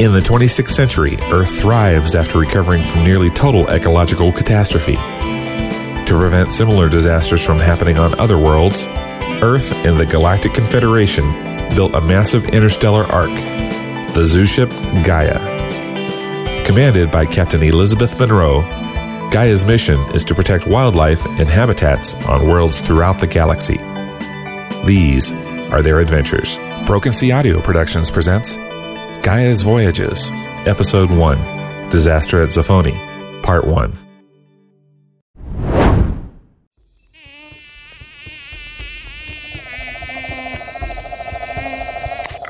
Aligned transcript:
In 0.00 0.12
the 0.12 0.20
26th 0.20 0.68
century, 0.68 1.18
Earth 1.22 1.58
thrives 1.58 2.14
after 2.14 2.38
recovering 2.38 2.84
from 2.84 3.02
nearly 3.02 3.30
total 3.30 3.68
ecological 3.68 4.30
catastrophe. 4.30 4.94
To 4.94 6.16
prevent 6.16 6.52
similar 6.52 6.88
disasters 6.88 7.44
from 7.44 7.58
happening 7.58 7.98
on 7.98 8.16
other 8.20 8.38
worlds, 8.38 8.86
Earth 9.42 9.72
and 9.84 9.98
the 9.98 10.06
Galactic 10.06 10.54
Confederation 10.54 11.24
built 11.74 11.96
a 11.96 12.00
massive 12.00 12.48
interstellar 12.50 13.06
ark, 13.06 13.34
the 14.14 14.24
zoo 14.24 14.46
ship 14.46 14.70
Gaia. 15.02 15.40
Commanded 16.64 17.10
by 17.10 17.26
Captain 17.26 17.64
Elizabeth 17.64 18.20
Monroe, 18.20 18.60
Gaia's 19.32 19.64
mission 19.64 19.98
is 20.14 20.22
to 20.22 20.34
protect 20.34 20.68
wildlife 20.68 21.26
and 21.26 21.48
habitats 21.48 22.14
on 22.26 22.46
worlds 22.46 22.80
throughout 22.80 23.18
the 23.18 23.26
galaxy. 23.26 23.78
These 24.86 25.32
are 25.72 25.82
their 25.82 25.98
adventures. 25.98 26.56
Broken 26.86 27.12
Sea 27.12 27.32
Audio 27.32 27.60
Productions 27.60 28.12
presents 28.12 28.58
Gaia's 29.28 29.60
Voyages, 29.60 30.30
Episode 30.64 31.10
1 31.10 31.90
Disaster 31.90 32.42
at 32.42 32.48
Zaphoni, 32.48 32.96
Part 33.42 33.66
1. 33.66 33.92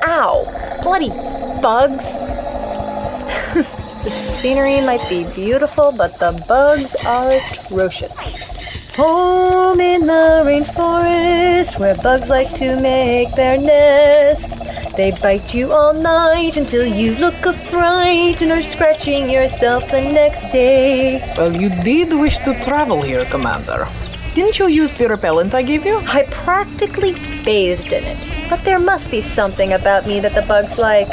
Ow! 0.05 0.79
Bloody 0.81 1.09
bugs! 1.61 2.13
the 4.05 4.09
scenery 4.09 4.79
might 4.79 5.05
be 5.09 5.25
beautiful, 5.35 5.91
but 5.91 6.17
the 6.19 6.41
bugs 6.47 6.95
are 7.05 7.33
atrocious. 7.33 8.41
Home 8.95 9.81
in 9.81 10.07
the 10.07 10.43
rainforest, 10.45 11.77
where 11.77 11.95
bugs 11.95 12.29
like 12.29 12.55
to 12.55 12.79
make 12.79 13.35
their 13.35 13.57
nests. 13.57 14.78
They 14.99 15.11
bite 15.11 15.53
you 15.53 15.71
all 15.71 15.93
night 15.93 16.57
until 16.57 16.85
you 16.85 17.15
look 17.15 17.47
affright 17.47 18.41
and 18.41 18.51
are 18.51 18.61
scratching 18.61 19.29
yourself 19.29 19.89
the 19.89 20.01
next 20.01 20.51
day. 20.51 21.23
Well, 21.37 21.55
you 21.55 21.69
did 21.69 22.11
wish 22.11 22.39
to 22.39 22.53
travel 22.65 23.01
here, 23.01 23.23
Commander. 23.23 23.87
Didn't 24.33 24.59
you 24.59 24.67
use 24.67 24.91
the 24.91 25.07
repellent 25.07 25.53
I 25.53 25.61
gave 25.61 25.85
you? 25.85 25.99
I 25.99 26.23
practically 26.23 27.13
bathed 27.45 27.93
in 27.93 28.03
it, 28.03 28.29
but 28.49 28.65
there 28.65 28.77
must 28.77 29.09
be 29.09 29.21
something 29.21 29.71
about 29.71 30.05
me 30.05 30.19
that 30.19 30.35
the 30.35 30.41
bugs 30.41 30.77
like. 30.77 31.07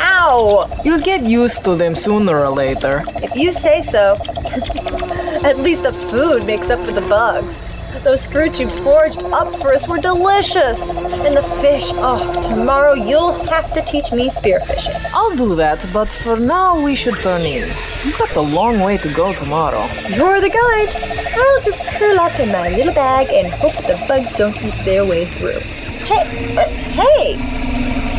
Ow! 0.00 0.66
You'll 0.84 1.00
get 1.12 1.22
used 1.22 1.62
to 1.62 1.76
them 1.76 1.94
sooner 1.94 2.40
or 2.40 2.50
later. 2.50 3.04
If 3.22 3.36
you 3.36 3.52
say 3.52 3.82
so. 3.82 4.16
At 5.44 5.58
least 5.60 5.84
the 5.84 5.92
food 6.10 6.44
makes 6.44 6.70
up 6.70 6.80
for 6.84 6.90
the 6.90 7.02
bugs. 7.02 7.62
Those 8.02 8.26
fruits 8.26 8.60
you 8.60 8.68
foraged 8.84 9.22
up 9.24 9.54
for 9.60 9.74
us 9.74 9.88
were 9.88 9.98
delicious. 9.98 10.80
And 11.26 11.36
the 11.36 11.42
fish, 11.60 11.90
oh, 11.94 12.40
tomorrow 12.42 12.94
you'll 12.94 13.32
have 13.46 13.72
to 13.74 13.82
teach 13.82 14.12
me 14.12 14.30
spearfishing. 14.30 14.98
I'll 15.12 15.36
do 15.36 15.54
that, 15.56 15.84
but 15.92 16.12
for 16.12 16.36
now 16.36 16.80
we 16.80 16.94
should 16.94 17.16
turn 17.16 17.42
in. 17.42 17.74
We've 18.04 18.16
got 18.16 18.34
a 18.36 18.40
long 18.40 18.80
way 18.80 18.98
to 18.98 19.12
go 19.12 19.34
tomorrow. 19.34 19.86
You're 20.08 20.40
the 20.40 20.48
guide. 20.48 21.34
I'll 21.34 21.60
just 21.62 21.84
curl 21.86 22.18
up 22.20 22.38
in 22.38 22.50
my 22.50 22.68
little 22.68 22.94
bag 22.94 23.28
and 23.30 23.52
hope 23.52 23.76
the 23.86 24.02
bugs 24.06 24.34
don't 24.34 24.56
eat 24.62 24.84
their 24.84 25.04
way 25.04 25.26
through. 25.26 25.60
Hey, 26.08 26.56
uh, 26.56 26.68
hey! 26.68 27.36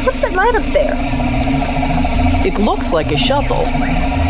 What's 0.04 0.22
that 0.22 0.34
light 0.34 0.56
up 0.56 0.72
there? 0.74 0.94
It 2.46 2.60
looks 2.60 2.94
like 2.94 3.12
a 3.12 3.18
shuttle. 3.18 3.66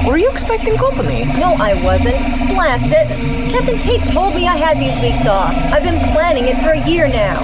Were 0.10 0.18
you 0.18 0.32
expecting 0.32 0.76
company? 0.76 1.24
No, 1.24 1.54
I 1.54 1.80
wasn't. 1.84 2.18
Blast 2.50 2.92
it. 2.92 3.08
Captain 3.52 3.78
Tate 3.78 4.08
told 4.08 4.34
me 4.34 4.48
I 4.48 4.58
had 4.58 4.80
these 4.80 5.00
weeks 5.00 5.28
off. 5.28 5.54
I've 5.72 5.84
been 5.84 6.00
planning 6.14 6.48
it 6.48 6.58
for 6.64 6.72
a 6.72 6.90
year 6.90 7.08
now. 7.08 7.40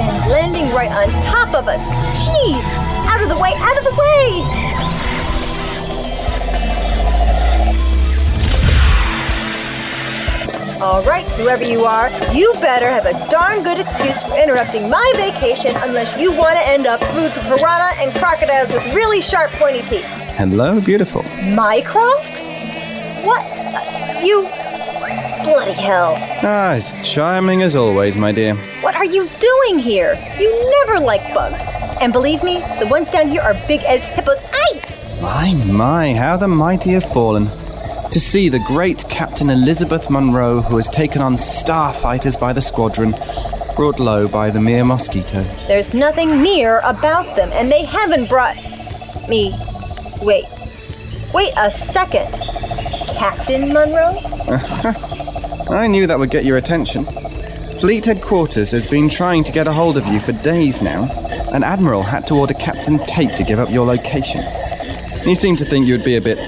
And 0.00 0.30
landing 0.30 0.70
right 0.74 0.90
on 0.90 1.20
top 1.20 1.54
of 1.54 1.68
us. 1.68 1.90
Jeez! 1.90 2.64
Out 3.12 3.20
of 3.20 3.28
the 3.28 3.36
way, 3.36 3.52
out 3.54 3.76
of 3.76 3.84
the 3.84 3.92
way! 3.92 4.77
All 10.80 11.02
right, 11.02 11.28
whoever 11.32 11.64
you 11.64 11.86
are, 11.86 12.08
you 12.32 12.52
better 12.60 12.88
have 12.88 13.04
a 13.04 13.28
darn 13.28 13.64
good 13.64 13.80
excuse 13.80 14.22
for 14.22 14.38
interrupting 14.38 14.88
my 14.88 15.12
vacation 15.16 15.72
unless 15.78 16.16
you 16.16 16.30
want 16.30 16.56
to 16.56 16.68
end 16.68 16.86
up 16.86 17.02
food 17.02 17.32
for 17.32 17.40
piranha 17.40 18.00
and 18.00 18.14
crocodiles 18.14 18.72
with 18.72 18.84
really 18.94 19.20
sharp, 19.20 19.50
pointy 19.52 19.82
teeth. 19.82 20.04
Hello, 20.36 20.80
beautiful. 20.80 21.24
Mycroft? 21.52 22.44
What? 23.26 23.44
Uh, 23.44 24.20
you. 24.22 24.42
Bloody 25.42 25.72
hell. 25.72 26.14
Ah, 26.44 26.74
as 26.74 26.96
charming 27.02 27.62
as 27.62 27.74
always, 27.74 28.16
my 28.16 28.30
dear. 28.30 28.54
What 28.80 28.94
are 28.94 29.04
you 29.04 29.28
doing 29.40 29.80
here? 29.80 30.14
You 30.38 30.70
never 30.86 31.00
like 31.00 31.34
bugs. 31.34 31.58
And 32.00 32.12
believe 32.12 32.44
me, 32.44 32.60
the 32.78 32.86
ones 32.86 33.10
down 33.10 33.30
here 33.30 33.42
are 33.42 33.54
big 33.66 33.82
as 33.82 34.04
hippos. 34.04 34.38
Aye! 34.52 34.80
My, 35.20 35.54
my, 35.72 36.14
how 36.14 36.36
the 36.36 36.46
mighty 36.46 36.92
have 36.92 37.04
fallen. 37.04 37.50
To 38.12 38.20
see 38.20 38.48
the 38.48 38.58
great 38.58 39.06
Captain 39.10 39.50
Elizabeth 39.50 40.08
Monroe, 40.08 40.62
who 40.62 40.76
has 40.76 40.88
taken 40.88 41.20
on 41.20 41.34
starfighters 41.34 42.40
by 42.40 42.54
the 42.54 42.62
squadron, 42.62 43.14
brought 43.76 44.00
low 44.00 44.26
by 44.26 44.48
the 44.48 44.58
mere 44.58 44.82
mosquito. 44.82 45.42
There's 45.66 45.92
nothing 45.92 46.40
mere 46.42 46.80
about 46.84 47.36
them, 47.36 47.50
and 47.52 47.70
they 47.70 47.84
haven't 47.84 48.30
brought 48.30 48.56
me. 49.28 49.54
Wait. 50.22 50.46
Wait 51.34 51.52
a 51.58 51.70
second. 51.70 52.32
Captain 53.18 53.72
Monroe? 53.74 54.18
I 55.70 55.86
knew 55.86 56.06
that 56.06 56.18
would 56.18 56.30
get 56.30 56.46
your 56.46 56.56
attention. 56.56 57.04
Fleet 57.78 58.06
headquarters 58.06 58.70
has 58.70 58.86
been 58.86 59.10
trying 59.10 59.44
to 59.44 59.52
get 59.52 59.68
a 59.68 59.72
hold 59.72 59.98
of 59.98 60.06
you 60.06 60.18
for 60.18 60.32
days 60.32 60.80
now, 60.80 61.04
An 61.52 61.62
Admiral 61.62 62.02
had 62.04 62.26
to 62.28 62.34
order 62.34 62.54
Captain 62.54 62.98
Tate 63.00 63.36
to 63.36 63.44
give 63.44 63.58
up 63.58 63.70
your 63.70 63.84
location. 63.84 64.42
You 65.26 65.34
seem 65.34 65.56
to 65.56 65.64
think 65.66 65.86
you'd 65.86 66.04
be 66.04 66.16
a 66.16 66.20
bit 66.22 66.38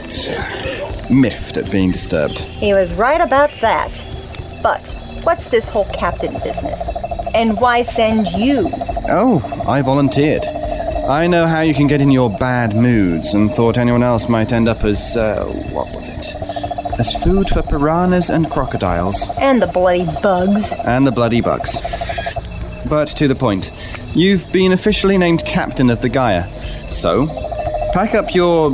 miffed 1.10 1.56
at 1.56 1.70
being 1.70 1.90
disturbed. 1.90 2.40
He 2.40 2.72
was 2.72 2.92
right 2.94 3.20
about 3.20 3.50
that. 3.60 4.02
But 4.62 4.86
what's 5.24 5.48
this 5.48 5.68
whole 5.68 5.86
captain 5.86 6.32
business? 6.42 6.80
And 7.34 7.60
why 7.60 7.82
send 7.82 8.26
you? 8.28 8.68
Oh, 9.08 9.42
I 9.66 9.82
volunteered. 9.82 10.44
I 10.44 11.26
know 11.26 11.46
how 11.46 11.60
you 11.60 11.74
can 11.74 11.86
get 11.86 12.00
in 12.00 12.10
your 12.10 12.30
bad 12.30 12.76
moods 12.76 13.34
and 13.34 13.50
thought 13.50 13.76
anyone 13.76 14.02
else 14.02 14.28
might 14.28 14.52
end 14.52 14.68
up 14.68 14.84
as, 14.84 15.16
uh, 15.16 15.44
what 15.72 15.88
was 15.94 16.08
it? 16.08 16.36
As 17.00 17.14
food 17.16 17.48
for 17.48 17.62
piranhas 17.62 18.30
and 18.30 18.50
crocodiles. 18.50 19.30
And 19.38 19.60
the 19.60 19.66
bloody 19.66 20.04
bugs. 20.22 20.72
And 20.72 21.06
the 21.06 21.10
bloody 21.10 21.40
bugs. 21.40 21.80
But 22.88 23.08
to 23.08 23.26
the 23.26 23.34
point, 23.34 23.72
you've 24.14 24.50
been 24.52 24.72
officially 24.72 25.18
named 25.18 25.44
captain 25.44 25.90
of 25.90 26.00
the 26.00 26.08
Gaia. 26.08 26.46
So, 26.88 27.26
pack 27.92 28.14
up 28.14 28.34
your 28.34 28.70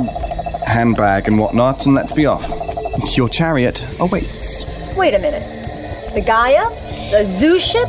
handbag 0.67 1.27
and 1.27 1.39
whatnot, 1.39 1.85
and 1.85 1.95
let's 1.95 2.11
be 2.11 2.25
off. 2.25 2.51
Your 3.15 3.29
chariot 3.29 3.85
awaits. 3.99 4.65
Wait 4.95 5.13
a 5.13 5.19
minute. 5.19 6.13
The 6.13 6.21
Gaia? 6.21 6.69
The 7.11 7.25
zoo 7.25 7.59
ship? 7.59 7.87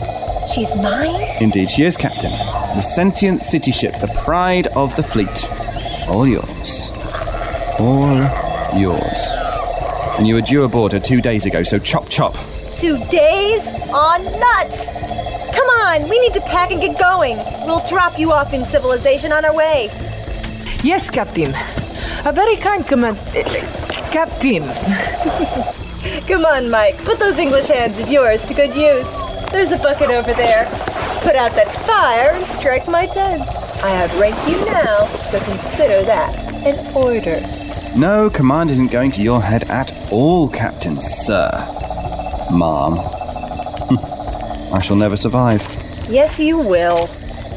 She's 0.52 0.74
mine? 0.76 1.36
Indeed, 1.40 1.68
she 1.68 1.84
is, 1.84 1.96
Captain. 1.96 2.30
The 2.30 2.82
sentient 2.82 3.42
city 3.42 3.72
ship, 3.72 3.92
the 4.00 4.08
pride 4.24 4.68
of 4.68 4.94
the 4.96 5.02
fleet. 5.02 5.48
All 6.08 6.26
yours. 6.26 6.90
All 7.78 8.16
yours. 8.78 9.32
And 10.18 10.26
you 10.26 10.34
were 10.34 10.40
due 10.40 10.64
aboard 10.64 10.92
her 10.92 11.00
two 11.00 11.20
days 11.20 11.46
ago, 11.46 11.62
so 11.62 11.78
chop 11.78 12.08
chop. 12.08 12.34
Two 12.72 12.98
days? 13.06 13.60
On 13.92 14.24
nuts! 14.24 14.86
Come 15.54 15.68
on, 15.80 16.08
we 16.08 16.18
need 16.20 16.34
to 16.34 16.40
pack 16.40 16.70
and 16.70 16.80
get 16.80 16.98
going. 16.98 17.36
We'll 17.66 17.86
drop 17.88 18.18
you 18.18 18.32
off 18.32 18.52
in 18.52 18.64
civilization 18.64 19.32
on 19.32 19.44
our 19.44 19.54
way. 19.54 19.90
Yes, 20.82 21.10
Captain. 21.10 21.52
A 22.28 22.32
very 22.32 22.56
kind 22.56 22.86
command. 22.86 23.16
Captain. 24.12 24.62
Come 26.26 26.44
on, 26.44 26.68
Mike. 26.68 27.02
Put 27.02 27.18
those 27.18 27.38
English 27.38 27.68
hands 27.68 27.98
of 27.98 28.10
yours 28.10 28.44
to 28.44 28.52
good 28.52 28.76
use. 28.76 29.10
There's 29.50 29.72
a 29.72 29.78
bucket 29.78 30.10
over 30.10 30.34
there. 30.34 30.66
Put 31.22 31.36
out 31.36 31.52
that 31.52 31.74
fire 31.86 32.32
and 32.32 32.44
strike 32.44 32.86
my 32.86 33.06
tent. 33.06 33.48
I 33.82 34.02
outrank 34.02 34.36
you 34.46 34.62
now, 34.66 35.06
so 35.30 35.40
consider 35.40 36.02
that 36.04 36.36
an 36.66 36.94
order. 36.94 37.40
No, 37.98 38.28
command 38.28 38.72
isn't 38.72 38.92
going 38.92 39.10
to 39.12 39.22
your 39.22 39.40
head 39.40 39.64
at 39.70 39.90
all, 40.12 40.50
Captain, 40.50 41.00
sir. 41.00 41.48
Mom. 42.50 42.98
I 44.74 44.82
shall 44.82 44.96
never 44.96 45.16
survive. 45.16 45.62
Yes, 46.10 46.38
you 46.38 46.58
will. 46.58 47.08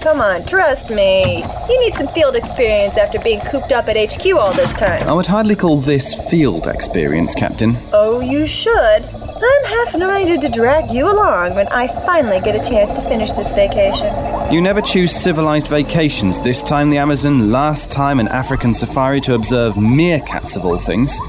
Come 0.02 0.20
on, 0.20 0.44
trust 0.46 0.90
me. 0.90 1.44
You 1.70 1.80
need 1.80 1.94
some 1.94 2.08
field 2.08 2.36
experience 2.36 2.98
after 2.98 3.20
being 3.20 3.40
cooped 3.42 3.72
up 3.72 3.88
at 3.88 3.96
HQ 3.96 4.34
all 4.34 4.52
this 4.52 4.74
time. 4.74 5.08
I 5.08 5.14
would 5.14 5.28
hardly 5.28 5.56
call 5.56 5.78
this 5.78 6.16
field 6.28 6.66
experience, 6.66 7.36
Captain. 7.36 7.78
Oh, 7.94 8.20
you 8.20 8.48
should. 8.48 8.72
I'm 8.74 9.66
half 9.66 9.96
minded 9.98 10.42
to 10.42 10.50
drag 10.50 10.92
you 10.92 11.06
along 11.06 11.56
when 11.56 11.68
I 11.68 11.88
finally 12.06 12.40
get 12.42 12.56
a 12.56 12.70
chance 12.70 12.92
to 12.94 13.02
finish 13.10 13.32
this 13.34 13.54
vacation. 13.54 14.54
You 14.54 14.60
never 14.60 14.82
choose 14.82 15.12
civilized 15.12 15.68
vacations. 15.68 16.42
This 16.42 16.64
time 16.64 16.90
the 16.90 16.98
Amazon, 16.98 17.52
last 17.52 17.92
time 17.92 18.20
an 18.20 18.28
African 18.28 18.74
safari 18.74 19.22
to 19.22 19.36
observe 19.36 19.76
meerkats 19.76 20.56
of 20.56 20.66
all 20.66 20.78
things. 20.78 21.20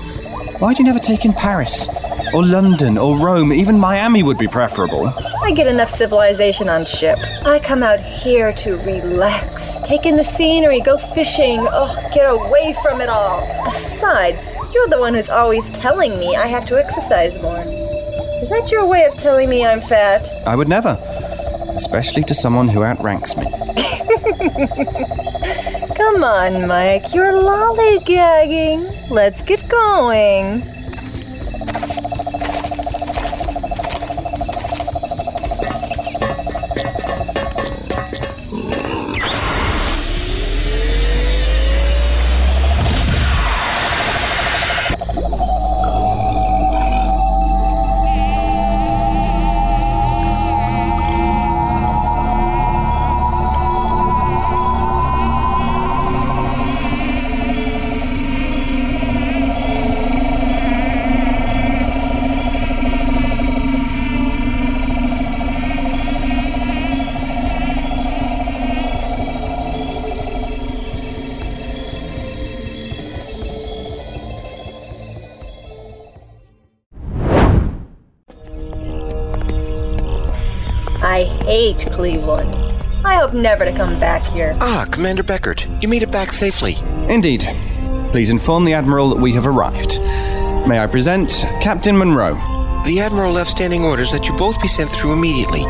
Why'd 0.61 0.79
you 0.79 0.85
never 0.85 0.99
take 0.99 1.25
in 1.25 1.33
Paris? 1.35 1.89
Or 2.33 2.43
London, 2.45 2.97
or 2.97 3.19
Rome, 3.19 3.53
even 3.53 3.79
Miami 3.79 4.23
would 4.23 4.39
be 4.39 4.49
preferable. 4.49 5.13
I 5.43 5.51
get 5.51 5.67
enough 5.67 5.91
civilization 5.91 6.69
on 6.69 6.87
ship. 6.87 7.19
I 7.45 7.59
come 7.59 7.83
out 7.83 7.99
here 7.99 8.53
to 8.53 8.77
relax, 8.85 9.77
take 9.83 10.07
in 10.07 10.17
the 10.17 10.25
scenery, 10.25 10.81
go 10.81 10.99
fishing, 11.15 11.67
oh, 11.69 12.11
get 12.15 12.31
away 12.31 12.77
from 12.81 13.01
it 13.01 13.09
all. 13.09 13.45
Besides, 13.65 14.39
you're 14.73 14.87
the 14.87 15.01
one 15.01 15.15
who's 15.15 15.29
always 15.29 15.69
telling 15.73 16.17
me 16.21 16.37
I 16.37 16.47
have 16.47 16.65
to 16.69 16.79
exercise 16.79 17.43
more. 17.43 17.59
Is 18.41 18.51
that 18.51 18.71
your 18.71 18.87
way 18.87 19.05
of 19.05 19.17
telling 19.17 19.51
me 19.51 19.67
I'm 19.67 19.81
fat? 19.81 20.31
I 20.47 20.55
would 20.55 20.69
never, 20.69 20.97
especially 21.75 22.23
to 22.23 22.35
someone 22.35 22.69
who 22.69 22.85
outranks 22.85 23.37
me. 23.37 23.45
Come 25.97 26.23
on, 26.23 26.69
Mike, 26.69 27.13
you're 27.13 27.33
lollygagging. 27.33 29.11
Let's 29.11 29.43
get 29.43 29.69
going. 29.69 30.63
Hate 81.53 81.87
Cleveland. 81.93 82.55
I 83.05 83.17
hope 83.17 83.35
never 83.35 83.67
to 83.67 83.73
come 83.73 84.01
back 84.01 84.25
here. 84.25 84.57
Ah, 84.63 84.87
Commander 84.91 85.23
Beckert, 85.23 85.61
you 85.83 85.87
made 85.87 86.03
it 86.03 86.11
back 86.11 86.33
safely. 86.33 86.77
Indeed. 87.11 87.43
Please 88.11 88.31
inform 88.31 88.65
the 88.65 88.73
Admiral 88.73 89.11
that 89.11 89.21
we 89.21 89.35
have 89.35 89.47
arrived. 89.47 90.01
May 90.67 90.79
I 90.79 90.87
present 90.87 91.45
Captain 91.61 91.95
Monroe? 91.99 92.37
The 92.87 93.01
Admiral 93.01 93.33
left 93.33 93.51
standing 93.51 93.85
orders 93.85 94.11
that 94.13 94.27
you 94.27 94.35
both 94.39 94.63
be 94.63 94.69
sent 94.69 94.91
through 94.91 95.13
immediately. 95.13 95.61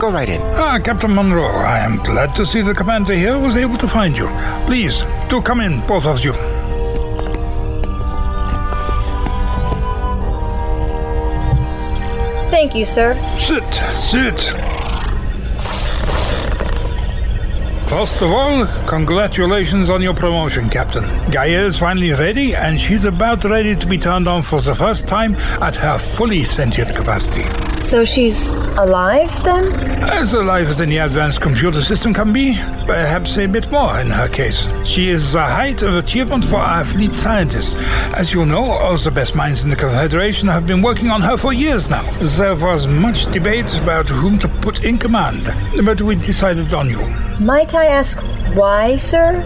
Go 0.00 0.10
right 0.10 0.28
in. 0.28 0.42
Ah, 0.56 0.80
Captain 0.80 1.14
Monroe, 1.14 1.44
I 1.44 1.78
am 1.78 2.02
glad 2.02 2.34
to 2.34 2.44
see 2.44 2.60
the 2.60 2.74
commander 2.74 3.14
here 3.14 3.38
was 3.38 3.54
able 3.54 3.78
to 3.78 3.86
find 3.86 4.18
you. 4.18 4.26
Please, 4.66 5.04
do 5.30 5.40
come 5.40 5.60
in, 5.60 5.86
both 5.86 6.04
of 6.04 6.24
you. 6.24 6.32
Thank 12.50 12.74
you, 12.74 12.84
sir. 12.84 13.14
Sit, 13.38 13.72
sit. 13.92 14.61
First 17.92 18.22
of 18.22 18.30
all, 18.30 18.66
congratulations 18.86 19.90
on 19.90 20.00
your 20.00 20.14
promotion, 20.14 20.70
Captain. 20.70 21.04
Gaia 21.30 21.66
is 21.66 21.78
finally 21.78 22.12
ready, 22.12 22.54
and 22.54 22.80
she's 22.80 23.04
about 23.04 23.44
ready 23.44 23.76
to 23.76 23.86
be 23.86 23.98
turned 23.98 24.26
on 24.26 24.42
for 24.42 24.62
the 24.62 24.74
first 24.74 25.06
time 25.06 25.34
at 25.60 25.76
her 25.76 25.98
fully 25.98 26.42
sentient 26.46 26.96
capacity. 26.96 27.44
So 27.82 28.02
she's 28.06 28.52
alive 28.78 29.30
then? 29.44 29.70
As 30.08 30.32
alive 30.32 30.70
as 30.70 30.80
any 30.80 30.96
advanced 30.96 31.42
computer 31.42 31.82
system 31.82 32.14
can 32.14 32.32
be, 32.32 32.54
perhaps 32.86 33.36
a 33.36 33.46
bit 33.46 33.70
more 33.70 34.00
in 34.00 34.06
her 34.06 34.28
case. 34.28 34.66
She 34.84 35.10
is 35.10 35.34
the 35.34 35.42
height 35.42 35.82
of 35.82 35.94
achievement 35.94 36.46
for 36.46 36.56
our 36.56 36.86
fleet 36.86 37.12
scientists. 37.12 37.76
As 38.14 38.32
you 38.32 38.46
know, 38.46 38.64
all 38.64 38.96
the 38.96 39.10
best 39.10 39.34
minds 39.34 39.64
in 39.64 39.70
the 39.70 39.76
Confederation 39.76 40.48
have 40.48 40.66
been 40.66 40.80
working 40.80 41.10
on 41.10 41.20
her 41.20 41.36
for 41.36 41.52
years 41.52 41.90
now. 41.90 42.10
There 42.20 42.56
was 42.56 42.86
much 42.86 43.30
debate 43.30 43.74
about 43.74 44.08
whom 44.08 44.38
to 44.38 44.48
put 44.48 44.82
in 44.82 44.96
command, 44.96 45.44
but 45.84 46.00
we 46.00 46.14
decided 46.14 46.72
on 46.72 46.88
you. 46.88 47.21
Might 47.42 47.74
I 47.74 47.86
ask 47.86 48.20
why, 48.54 48.94
sir? 48.94 49.42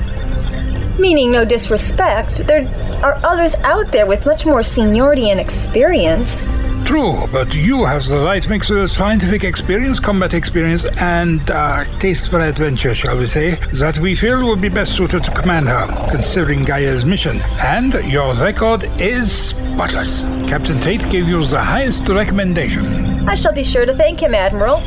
Meaning 0.98 1.32
no 1.32 1.46
disrespect, 1.46 2.46
there 2.46 2.68
are 3.02 3.18
others 3.24 3.54
out 3.64 3.90
there 3.90 4.06
with 4.06 4.26
much 4.26 4.44
more 4.44 4.62
seniority 4.62 5.30
and 5.30 5.40
experience. 5.40 6.44
True, 6.84 7.26
but 7.32 7.54
you 7.54 7.86
have 7.86 8.04
the 8.04 8.22
right 8.22 8.46
mix 8.50 8.68
of 8.68 8.90
scientific 8.90 9.44
experience, 9.44 9.98
combat 9.98 10.34
experience, 10.34 10.84
and 10.98 11.50
uh, 11.50 11.84
taste 11.98 12.30
for 12.30 12.38
adventure, 12.40 12.94
shall 12.94 13.16
we 13.16 13.24
say, 13.24 13.54
that 13.72 13.96
we 13.98 14.14
feel 14.14 14.46
would 14.46 14.60
be 14.60 14.68
best 14.68 14.94
suited 14.94 15.24
to 15.24 15.30
command 15.30 15.66
her, 15.66 16.08
considering 16.10 16.64
Gaia's 16.64 17.06
mission. 17.06 17.40
And 17.60 17.94
your 18.04 18.34
record 18.34 18.90
is 19.00 19.32
spotless. 19.32 20.24
Captain 20.46 20.78
Tate 20.80 21.08
gave 21.08 21.26
you 21.26 21.42
the 21.46 21.62
highest 21.62 22.06
recommendation. 22.10 23.26
I 23.26 23.36
shall 23.36 23.54
be 23.54 23.64
sure 23.64 23.86
to 23.86 23.96
thank 23.96 24.20
him, 24.20 24.34
Admiral. 24.34 24.82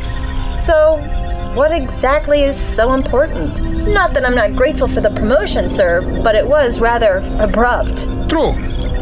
So, 0.55 0.97
what 1.55 1.71
exactly 1.71 2.43
is 2.43 2.59
so 2.59 2.93
important? 2.93 3.63
Not 3.87 4.13
that 4.13 4.25
I'm 4.25 4.35
not 4.35 4.55
grateful 4.55 4.87
for 4.87 5.01
the 5.01 5.09
promotion, 5.09 5.67
sir, 5.67 6.01
but 6.23 6.35
it 6.35 6.47
was 6.47 6.79
rather 6.79 7.17
abrupt. 7.39 8.07
True. 8.29 8.53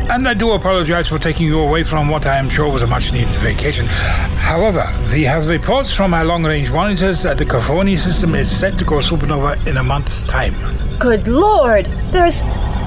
And 0.10 0.26
I 0.26 0.34
do 0.34 0.52
apologize 0.52 1.10
for 1.10 1.20
taking 1.20 1.48
you 1.48 1.60
away 1.60 1.84
from 1.84 2.08
what 2.08 2.26
I 2.26 2.38
am 2.38 2.50
sure 2.50 2.72
was 2.72 2.82
a 2.82 2.88
much 2.88 3.12
needed 3.12 3.36
vacation. 3.36 3.88
However, 3.88 4.86
we 5.12 5.24
have 5.24 5.48
reports 5.48 5.94
from 5.94 6.14
our 6.14 6.24
long 6.24 6.46
range 6.46 6.72
monitors 6.72 7.22
that 7.24 7.38
the 7.38 7.46
Zaphoni 7.46 7.98
system 7.98 8.34
is 8.34 8.50
set 8.50 8.78
to 8.78 8.86
go 8.86 9.00
supernova 9.00 9.68
in 9.68 9.76
a 9.76 9.84
month's 9.84 10.24
time. 10.24 10.98
Good 10.98 11.28
lord! 11.28 11.88
There's 12.12 12.42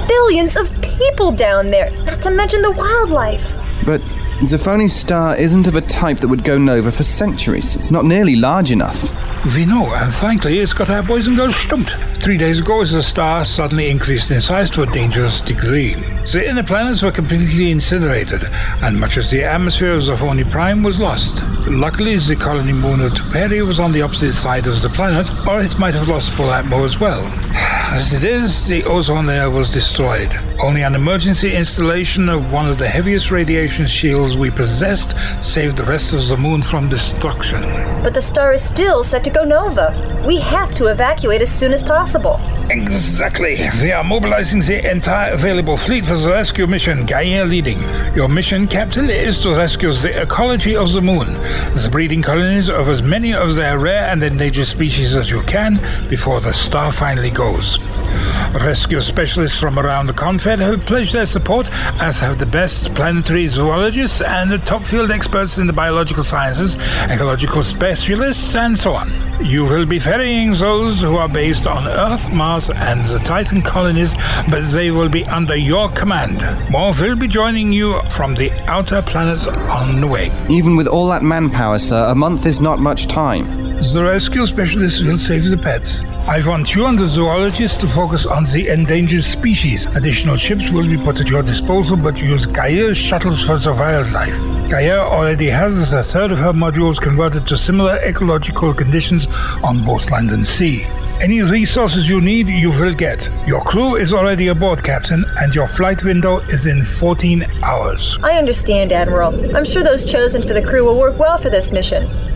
billions 0.08 0.56
of 0.56 0.70
people 0.80 1.30
down 1.32 1.70
there, 1.70 1.90
not 2.04 2.22
to 2.22 2.30
mention 2.30 2.62
the 2.62 2.72
wildlife. 2.72 3.46
But 3.84 4.00
Zaphoni's 4.40 4.94
star 4.94 5.36
isn't 5.36 5.66
of 5.66 5.74
a 5.74 5.82
type 5.82 6.18
that 6.20 6.28
would 6.28 6.44
go 6.44 6.56
nova 6.56 6.90
for 6.90 7.02
centuries. 7.02 7.76
It's 7.76 7.90
not 7.90 8.06
nearly 8.06 8.36
large 8.36 8.72
enough. 8.72 9.12
We 9.46 9.64
know, 9.64 9.94
and 9.94 10.12
thankfully, 10.12 10.58
it's 10.58 10.74
got 10.74 10.90
our 10.90 11.02
boys 11.02 11.26
and 11.26 11.34
girls 11.34 11.56
stumped. 11.56 11.96
Three 12.22 12.36
days 12.36 12.60
ago, 12.60 12.82
as 12.82 12.92
the 12.92 13.02
star 13.02 13.46
suddenly 13.46 13.88
increased 13.88 14.30
in 14.30 14.42
size 14.42 14.68
to 14.70 14.82
a 14.82 14.86
dangerous 14.86 15.40
degree. 15.40 15.94
The 16.30 16.46
inner 16.46 16.62
planets 16.62 17.00
were 17.00 17.10
completely 17.10 17.70
incinerated, 17.70 18.44
and 18.44 19.00
much 19.00 19.16
of 19.16 19.30
the 19.30 19.44
atmosphere 19.44 19.92
of 19.92 20.02
Zaphoni 20.02 20.48
Prime 20.50 20.82
was 20.82 21.00
lost. 21.00 21.42
Luckily, 21.66 22.18
the 22.18 22.36
colony 22.36 22.74
moon 22.74 23.00
of 23.00 23.12
Tuperi 23.12 23.66
was 23.66 23.80
on 23.80 23.92
the 23.92 24.02
opposite 24.02 24.34
side 24.34 24.66
of 24.66 24.82
the 24.82 24.90
planet, 24.90 25.26
or 25.48 25.62
it 25.62 25.78
might 25.78 25.94
have 25.94 26.08
lost 26.08 26.32
full 26.32 26.48
atmo 26.48 26.84
as 26.84 27.00
well. 27.00 27.24
As 27.52 28.14
it 28.14 28.22
is, 28.22 28.66
the 28.68 28.84
ozone 28.84 29.26
layer 29.26 29.50
was 29.50 29.70
destroyed. 29.70 30.32
Only 30.62 30.82
an 30.82 30.94
emergency 30.94 31.54
installation 31.54 32.28
of 32.28 32.50
one 32.50 32.68
of 32.68 32.78
the 32.78 32.88
heaviest 32.88 33.30
radiation 33.30 33.86
shields 33.86 34.36
we 34.36 34.50
possessed 34.50 35.16
saved 35.42 35.76
the 35.76 35.84
rest 35.84 36.12
of 36.12 36.28
the 36.28 36.36
moon 36.36 36.62
from 36.62 36.88
destruction. 36.88 37.62
But 38.02 38.14
the 38.14 38.22
star 38.22 38.52
is 38.52 38.62
still 38.62 39.02
set 39.02 39.24
to 39.24 39.30
go 39.30 39.44
nova. 39.44 40.24
We 40.26 40.38
have 40.38 40.74
to 40.74 40.86
evacuate 40.86 41.42
as 41.42 41.50
soon 41.50 41.72
as 41.72 41.82
possible. 41.82 42.40
Exactly. 42.70 43.58
We 43.82 43.90
are 43.90 44.04
mobilizing 44.04 44.60
the 44.60 44.88
entire 44.88 45.32
available 45.32 45.76
fleet 45.76 46.06
for 46.06 46.16
the 46.16 46.30
rescue 46.30 46.68
mission, 46.68 47.04
Gaia 47.04 47.44
leading. 47.44 47.80
Your 48.14 48.28
mission, 48.28 48.68
Captain, 48.68 49.10
is 49.10 49.40
to 49.40 49.56
rescue 49.56 49.92
the 49.92 50.22
ecology 50.22 50.76
of 50.76 50.92
the 50.92 51.02
moon, 51.02 51.32
the 51.74 51.88
breeding 51.90 52.22
colonies 52.22 52.70
of 52.70 52.88
as 52.88 53.02
many 53.02 53.34
of 53.34 53.56
their 53.56 53.78
rare 53.78 54.08
and 54.10 54.22
endangered 54.22 54.68
species 54.68 55.16
as 55.16 55.30
you 55.30 55.42
can 55.42 55.80
before 56.08 56.40
the 56.40 56.52
star 56.52 56.92
finally 56.92 57.30
goes. 57.30 57.39
Rescue 57.40 59.00
specialists 59.00 59.58
from 59.58 59.78
around 59.78 60.08
the 60.08 60.12
Confed 60.12 60.58
have 60.58 60.84
pledged 60.84 61.14
their 61.14 61.24
support, 61.24 61.70
as 62.02 62.20
have 62.20 62.38
the 62.38 62.44
best 62.44 62.94
planetary 62.94 63.48
zoologists 63.48 64.20
and 64.20 64.52
the 64.52 64.58
top 64.58 64.86
field 64.86 65.10
experts 65.10 65.56
in 65.56 65.66
the 65.66 65.72
biological 65.72 66.22
sciences, 66.22 66.76
ecological 67.08 67.62
specialists, 67.62 68.54
and 68.54 68.78
so 68.78 68.92
on. 68.92 69.08
You 69.42 69.64
will 69.64 69.86
be 69.86 69.98
ferrying 69.98 70.52
those 70.52 71.00
who 71.00 71.16
are 71.16 71.30
based 71.30 71.66
on 71.66 71.86
Earth, 71.86 72.30
Mars, 72.30 72.68
and 72.68 73.06
the 73.06 73.20
Titan 73.20 73.62
colonies, 73.62 74.12
but 74.50 74.70
they 74.72 74.90
will 74.90 75.08
be 75.08 75.24
under 75.24 75.56
your 75.56 75.88
command. 75.92 76.70
More 76.70 76.92
will 76.92 77.16
be 77.16 77.26
joining 77.26 77.72
you 77.72 78.02
from 78.10 78.34
the 78.34 78.50
outer 78.68 79.00
planets 79.00 79.46
on 79.46 80.02
the 80.02 80.06
way. 80.06 80.30
Even 80.50 80.76
with 80.76 80.86
all 80.86 81.08
that 81.08 81.22
manpower, 81.22 81.78
sir, 81.78 82.04
a 82.10 82.14
month 82.14 82.44
is 82.44 82.60
not 82.60 82.80
much 82.80 83.06
time. 83.06 83.59
The 83.80 84.04
rescue 84.04 84.44
specialists 84.44 85.00
will 85.00 85.18
save 85.18 85.48
the 85.48 85.56
pets. 85.56 86.02
I 86.28 86.46
want 86.46 86.74
you 86.74 86.84
and 86.84 86.98
the 86.98 87.08
zoologists 87.08 87.78
to 87.78 87.88
focus 87.88 88.26
on 88.26 88.44
the 88.44 88.68
endangered 88.68 89.24
species. 89.24 89.86
Additional 89.94 90.36
ships 90.36 90.68
will 90.70 90.86
be 90.86 90.98
put 90.98 91.18
at 91.18 91.28
your 91.28 91.42
disposal, 91.42 91.96
but 91.96 92.20
use 92.20 92.44
Gaia 92.44 92.94
shuttles 92.94 93.42
for 93.42 93.56
the 93.56 93.72
wildlife. 93.72 94.38
Gaia 94.70 94.98
already 94.98 95.48
has 95.48 95.94
a 95.94 96.02
third 96.02 96.30
of 96.30 96.38
her 96.38 96.52
modules 96.52 97.00
converted 97.00 97.46
to 97.46 97.56
similar 97.56 97.96
ecological 98.04 98.74
conditions 98.74 99.26
on 99.64 99.82
both 99.82 100.10
land 100.10 100.30
and 100.30 100.44
sea. 100.44 100.84
Any 101.22 101.40
resources 101.40 102.06
you 102.06 102.20
need, 102.20 102.48
you 102.48 102.70
will 102.70 102.92
get. 102.92 103.30
Your 103.46 103.62
crew 103.62 103.96
is 103.96 104.12
already 104.12 104.48
aboard, 104.48 104.84
Captain, 104.84 105.24
and 105.38 105.54
your 105.54 105.66
flight 105.66 106.04
window 106.04 106.40
is 106.48 106.66
in 106.66 106.84
14 106.84 107.46
hours. 107.62 108.18
I 108.22 108.36
understand, 108.36 108.92
Admiral. 108.92 109.56
I'm 109.56 109.64
sure 109.64 109.82
those 109.82 110.04
chosen 110.04 110.42
for 110.42 110.52
the 110.52 110.62
crew 110.62 110.84
will 110.84 110.98
work 110.98 111.18
well 111.18 111.38
for 111.38 111.48
this 111.48 111.72
mission. 111.72 112.29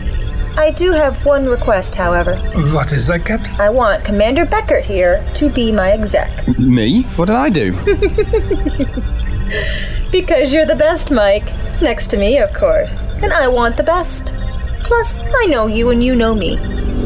I 0.57 0.71
do 0.71 0.91
have 0.91 1.25
one 1.25 1.45
request, 1.47 1.95
however. 1.95 2.37
What 2.73 2.91
is 2.93 3.07
that, 3.07 3.25
Captain? 3.25 3.59
I 3.59 3.69
want 3.69 4.05
Commander 4.05 4.45
Beckert 4.45 4.85
here 4.85 5.29
to 5.35 5.49
be 5.49 5.71
my 5.71 5.91
exec. 5.91 6.47
Me? 6.57 7.03
What 7.17 7.25
did 7.25 7.35
I 7.35 7.49
do? 7.49 7.73
Because 10.11 10.53
you're 10.53 10.65
the 10.65 10.75
best, 10.75 11.11
Mike. 11.11 11.45
Next 11.81 12.07
to 12.07 12.17
me, 12.17 12.37
of 12.37 12.53
course. 12.53 13.09
And 13.21 13.33
I 13.33 13.47
want 13.47 13.75
the 13.75 13.83
best. 13.83 14.33
Plus, 14.83 15.21
I 15.21 15.45
know 15.47 15.67
you 15.67 15.89
and 15.89 16.03
you 16.03 16.15
know 16.15 16.33
me. 16.33 16.53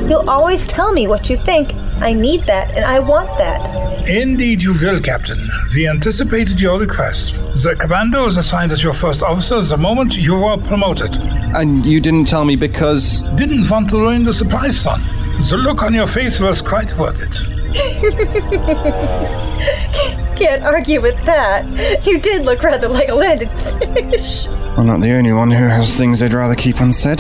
You'll 0.08 0.30
always 0.30 0.68
tell 0.68 0.94
me 0.94 1.08
what 1.08 1.30
you 1.30 1.36
think. 1.36 1.74
I 2.02 2.14
need 2.14 2.46
that 2.48 2.72
and 2.76 2.86
I 2.86 3.00
want 3.00 3.30
that. 3.38 4.10
Indeed, 4.10 4.64
you 4.64 4.74
will, 4.82 5.00
Captain. 5.00 5.38
We 5.76 5.88
anticipated 5.88 6.60
your 6.60 6.80
request. 6.80 7.36
The 7.64 7.76
commando 7.80 8.26
is 8.28 8.38
assigned 8.38 8.72
as 8.72 8.82
your 8.82 8.94
first 8.94 9.22
officer 9.22 9.62
the 9.62 9.78
moment 9.78 10.16
you 10.18 10.40
were 10.40 10.58
promoted. 10.58 11.16
and 11.56 11.86
you 11.86 12.00
didn't 12.00 12.26
tell 12.26 12.46
me 12.46 12.56
because. 12.56 13.22
Didn't 13.36 13.70
want 13.70 13.90
to 13.90 13.98
ruin 13.98 14.24
the 14.24 14.34
surprise, 14.34 14.80
son. 14.80 15.02
The 15.50 15.58
look 15.58 15.84
on 15.84 15.94
your 15.94 16.08
face 16.08 16.40
was 16.40 16.62
quite 16.62 16.98
worth 16.98 17.22
it. 17.22 17.44
Can't 20.38 20.64
argue 20.64 21.02
with 21.02 21.18
that. 21.26 21.66
You 22.06 22.20
did 22.20 22.46
look 22.46 22.64
rather 22.64 22.88
like 22.88 23.10
a 23.10 23.16
landed 23.16 23.52
fish. 23.62 24.46
I'm 24.48 24.88
not 24.88 25.02
the 25.02 25.12
only 25.12 25.34
one 25.34 25.52
who 25.52 25.66
has 25.68 25.98
things 25.98 26.20
they'd 26.22 26.34
rather 26.34 26.56
keep 26.56 26.80
unsaid. 26.80 27.20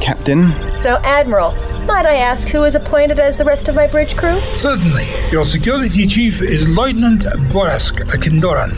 Captain, 0.00 0.52
So, 0.76 0.96
Admiral, 1.04 1.52
might 1.88 2.04
I 2.06 2.16
ask 2.16 2.48
who 2.48 2.64
is 2.64 2.74
appointed 2.74 3.18
as 3.18 3.38
the 3.38 3.44
rest 3.46 3.66
of 3.68 3.74
my 3.74 3.86
bridge 3.86 4.14
crew? 4.14 4.38
Certainly. 4.54 5.06
Your 5.32 5.46
security 5.46 6.06
chief 6.06 6.42
is 6.42 6.68
Lieutenant 6.68 7.22
Borask 7.50 7.94
Akindoran. 8.10 8.72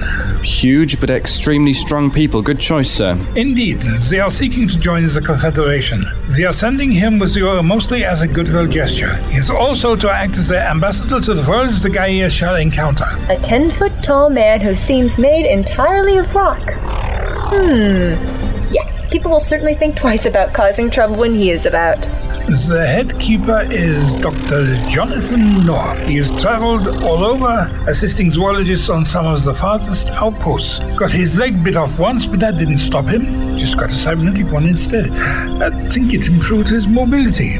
huge 0.44 0.98
but 1.00 1.10
extremely 1.10 1.72
strong 1.72 2.08
people. 2.10 2.40
Good 2.40 2.60
choice, 2.60 2.88
sir. 2.88 3.18
Indeed, 3.34 3.80
they 4.10 4.20
are 4.20 4.30
seeking 4.30 4.68
to 4.68 4.78
join 4.78 5.02
the 5.08 5.20
Confederation. 5.20 6.04
They 6.28 6.44
are 6.44 6.52
sending 6.52 6.92
him 6.92 7.18
with 7.18 7.34
you 7.34 7.60
mostly 7.64 8.04
as 8.04 8.22
a 8.22 8.28
goodwill 8.28 8.68
gesture. 8.68 9.16
He 9.28 9.38
is 9.38 9.50
also 9.50 9.96
to 9.96 10.08
act 10.08 10.38
as 10.38 10.46
their 10.48 10.66
ambassador 10.68 11.20
to 11.20 11.34
the 11.34 11.50
world 11.50 11.74
the 11.82 11.90
Gaia 11.90 12.30
shall 12.30 12.54
encounter. 12.54 13.04
A 13.28 13.36
10 13.40 13.72
foot 13.72 13.92
tall 14.04 14.30
man 14.30 14.60
who 14.60 14.76
seems 14.76 15.18
made 15.18 15.46
entirely 15.46 16.16
of 16.18 16.32
rock. 16.32 16.62
Hmm. 17.50 18.14
Yeah, 18.72 19.08
people 19.10 19.32
will 19.32 19.40
certainly 19.40 19.74
think 19.74 19.96
twice 19.96 20.26
about 20.26 20.54
causing 20.54 20.90
trouble 20.90 21.16
when 21.16 21.34
he 21.34 21.50
is 21.50 21.66
about. 21.66 22.06
The 22.48 22.84
head 22.86 23.18
keeper 23.20 23.66
is 23.70 24.16
Dr. 24.16 24.74
Jonathan 24.88 25.66
Law. 25.66 25.94
He 25.94 26.16
has 26.16 26.30
traveled 26.42 26.88
all 27.04 27.24
over, 27.24 27.84
assisting 27.86 28.30
zoologists 28.30 28.88
on 28.88 29.04
some 29.04 29.26
of 29.26 29.44
the 29.44 29.54
farthest 29.54 30.10
outposts. 30.10 30.80
Got 30.96 31.12
his 31.12 31.36
leg 31.36 31.62
bit 31.62 31.76
off 31.76 31.98
once, 31.98 32.26
but 32.26 32.40
that 32.40 32.58
didn't 32.58 32.78
stop 32.78 33.04
him. 33.04 33.56
Just 33.56 33.76
got 33.76 33.90
a 33.90 33.94
cybernetic 33.94 34.50
one 34.50 34.66
instead. 34.66 35.10
I 35.12 35.86
think 35.86 36.12
it 36.12 36.26
improved 36.28 36.68
his 36.68 36.88
mobility. 36.88 37.58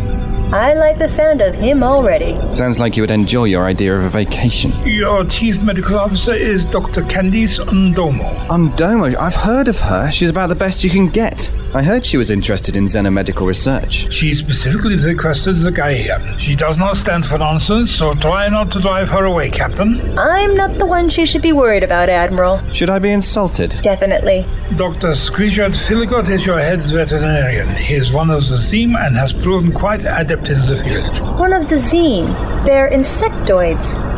I 0.53 0.75
like 0.75 0.99
the 0.99 1.09
sound 1.09 1.41
of 1.41 1.55
him 1.55 1.85
already. 1.85 2.37
Sounds 2.51 2.81
like 2.81 2.97
you 2.97 3.05
would 3.05 3.13
enjoy 3.13 3.45
your 3.45 3.67
idea 3.67 3.97
of 3.97 4.05
a 4.05 4.11
vacation. 4.11 4.73
Your 4.85 5.25
chief 5.25 5.63
medical 5.63 5.97
officer 5.97 6.35
is 6.35 6.67
Dr. 6.67 7.03
Candice 7.03 7.61
Undomo. 7.67 8.49
Undomo, 8.49 9.15
I've 9.15 9.37
heard 9.37 9.69
of 9.69 9.79
her. 9.79 10.11
She's 10.11 10.31
about 10.31 10.49
the 10.49 10.57
best 10.57 10.83
you 10.83 10.91
can 10.91 11.09
get. 11.09 11.53
I 11.73 11.85
heard 11.85 12.05
she 12.05 12.17
was 12.17 12.31
interested 12.31 12.75
in 12.75 12.87
xenomedical 12.87 13.47
research. 13.47 14.13
She 14.13 14.35
specifically 14.35 14.97
requested 14.97 15.55
the 15.55 15.71
Gaia. 15.71 16.37
She 16.37 16.57
does 16.57 16.79
not 16.79 16.97
stand 16.97 17.25
for 17.25 17.39
nonsense, 17.39 17.93
so 17.93 18.13
try 18.15 18.49
not 18.49 18.73
to 18.73 18.81
drive 18.81 19.09
her 19.11 19.25
away, 19.25 19.51
Captain. 19.51 20.19
I'm 20.19 20.57
not 20.57 20.79
the 20.79 20.87
one 20.87 21.09
she 21.09 21.25
should 21.25 21.43
be 21.43 21.53
worried 21.53 21.85
about, 21.85 22.09
Admiral. 22.09 22.61
Should 22.73 22.91
I 22.91 22.99
be 22.99 23.11
insulted? 23.13 23.71
Definitely. 23.83 24.49
Dr. 24.77 25.13
Squishard 25.13 25.77
Philligot 25.77 26.29
is 26.29 26.45
your 26.45 26.59
head 26.59 26.81
veterinarian. 26.81 27.69
He 27.77 27.95
is 27.95 28.13
one 28.13 28.31
of 28.31 28.49
the 28.49 28.59
team 28.59 28.97
and 28.97 29.17
has 29.17 29.33
proven 29.33 29.71
quite 29.71 30.05
adept 30.05 30.49
in 30.49 30.59
the 30.59 30.83
field. 30.85 31.39
One 31.39 31.53
of 31.53 31.69
the 31.69 31.77
zine. 31.77 32.67
They're 32.67 32.91
insectoids. 32.91 34.10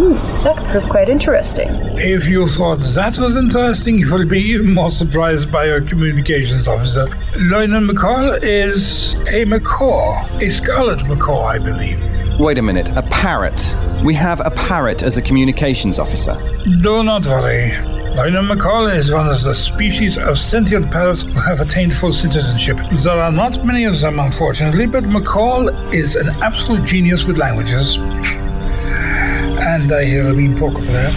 Hmm, 0.00 0.14
that 0.44 0.56
could 0.56 0.66
prove 0.68 0.88
quite 0.88 1.10
interesting. 1.10 1.68
If 1.98 2.26
you 2.26 2.48
thought 2.48 2.78
that 2.80 3.18
was 3.18 3.36
interesting, 3.36 3.98
you 3.98 4.10
will 4.10 4.24
be 4.24 4.40
even 4.40 4.72
more 4.72 4.90
surprised 4.90 5.52
by 5.52 5.66
your 5.66 5.82
communications 5.82 6.66
officer. 6.66 7.04
Lieutenant 7.36 7.90
McCall 7.90 8.42
is 8.42 9.14
a 9.28 9.44
macaw, 9.44 10.26
a 10.38 10.48
scarlet 10.48 11.06
macaw, 11.06 11.44
I 11.44 11.58
believe. 11.58 12.00
Wait 12.40 12.56
a 12.56 12.62
minute, 12.62 12.88
a 12.96 13.02
parrot. 13.10 13.76
We 14.02 14.14
have 14.14 14.40
a 14.40 14.50
parrot 14.52 15.02
as 15.02 15.18
a 15.18 15.22
communications 15.22 15.98
officer. 15.98 16.34
Do 16.80 17.04
not 17.04 17.26
worry. 17.26 17.70
Lieutenant 18.16 18.58
McCall 18.58 18.96
is 18.96 19.12
one 19.12 19.28
of 19.28 19.42
the 19.42 19.54
species 19.54 20.16
of 20.16 20.38
sentient 20.38 20.90
parrots 20.90 21.24
who 21.24 21.32
have 21.32 21.60
attained 21.60 21.94
full 21.94 22.14
citizenship. 22.14 22.78
There 23.04 23.20
are 23.20 23.30
not 23.30 23.66
many 23.66 23.84
of 23.84 24.00
them, 24.00 24.18
unfortunately, 24.18 24.86
but 24.86 25.04
McCall 25.04 25.94
is 25.94 26.16
an 26.16 26.30
absolute 26.42 26.86
genius 26.86 27.24
with 27.24 27.36
languages. 27.36 27.98
And 29.72 29.92
I 29.92 30.04
hear 30.04 30.26
a 30.26 30.34
mean 30.34 30.58
poker 30.58 30.84
player. 30.84 31.10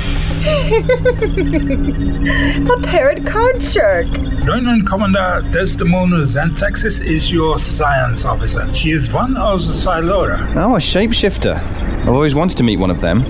A 2.72 2.80
parrot 2.84 3.26
card 3.26 3.64
shark. 3.64 4.06
Lieutenant 4.46 4.86
Commander 4.88 5.42
Desdemona 5.52 6.18
Xantaxis 6.18 7.04
is 7.04 7.32
your 7.32 7.58
science 7.58 8.26
officer. 8.26 8.72
She 8.72 8.92
is 8.92 9.12
one 9.12 9.36
of 9.38 9.66
the 9.66 9.74
Silora. 9.74 10.54
Oh, 10.56 10.76
a 10.76 10.78
shapeshifter. 10.78 11.58
I've 12.04 12.10
always 12.10 12.36
wanted 12.36 12.58
to 12.58 12.64
meet 12.64 12.78
one 12.78 12.92
of 12.92 13.00
them. 13.00 13.24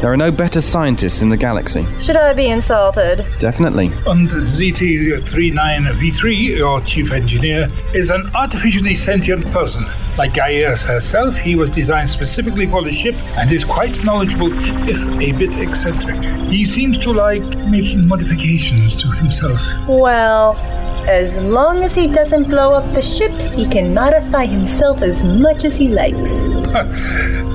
There 0.00 0.10
are 0.10 0.16
no 0.16 0.32
better 0.32 0.62
scientists 0.62 1.20
in 1.20 1.28
the 1.28 1.36
galaxy. 1.36 1.84
Should 2.00 2.16
I 2.16 2.32
be 2.32 2.48
insulted? 2.48 3.26
Definitely. 3.38 3.88
And 4.06 4.30
ZT-39V3, 4.30 6.56
your 6.56 6.80
chief 6.80 7.12
engineer, 7.12 7.70
is 7.92 8.08
an 8.08 8.30
artificially 8.34 8.94
sentient 8.94 9.44
person. 9.50 9.84
Like 10.16 10.32
Gaia 10.32 10.74
herself, 10.74 11.36
he 11.36 11.54
was 11.54 11.70
designed 11.70 12.08
specifically 12.08 12.66
for 12.66 12.82
the 12.82 12.92
ship 12.92 13.16
and 13.36 13.52
is 13.52 13.62
quite 13.62 14.02
knowledgeable, 14.02 14.48
if 14.88 15.06
a 15.06 15.32
bit 15.36 15.58
eccentric. 15.58 16.24
He 16.48 16.64
seems 16.64 16.96
to 17.00 17.12
like 17.12 17.42
making 17.42 18.08
modifications 18.08 18.96
to 18.96 19.10
himself. 19.10 19.60
Well, 19.86 20.56
as 21.08 21.38
long 21.40 21.82
as 21.82 21.94
he 21.94 22.06
doesn't 22.06 22.44
blow 22.44 22.72
up 22.72 22.94
the 22.94 23.02
ship, 23.02 23.32
he 23.52 23.68
can 23.68 23.92
modify 23.92 24.46
himself 24.46 25.02
as 25.02 25.22
much 25.22 25.64
as 25.64 25.76
he 25.76 25.88
likes. 25.88 26.30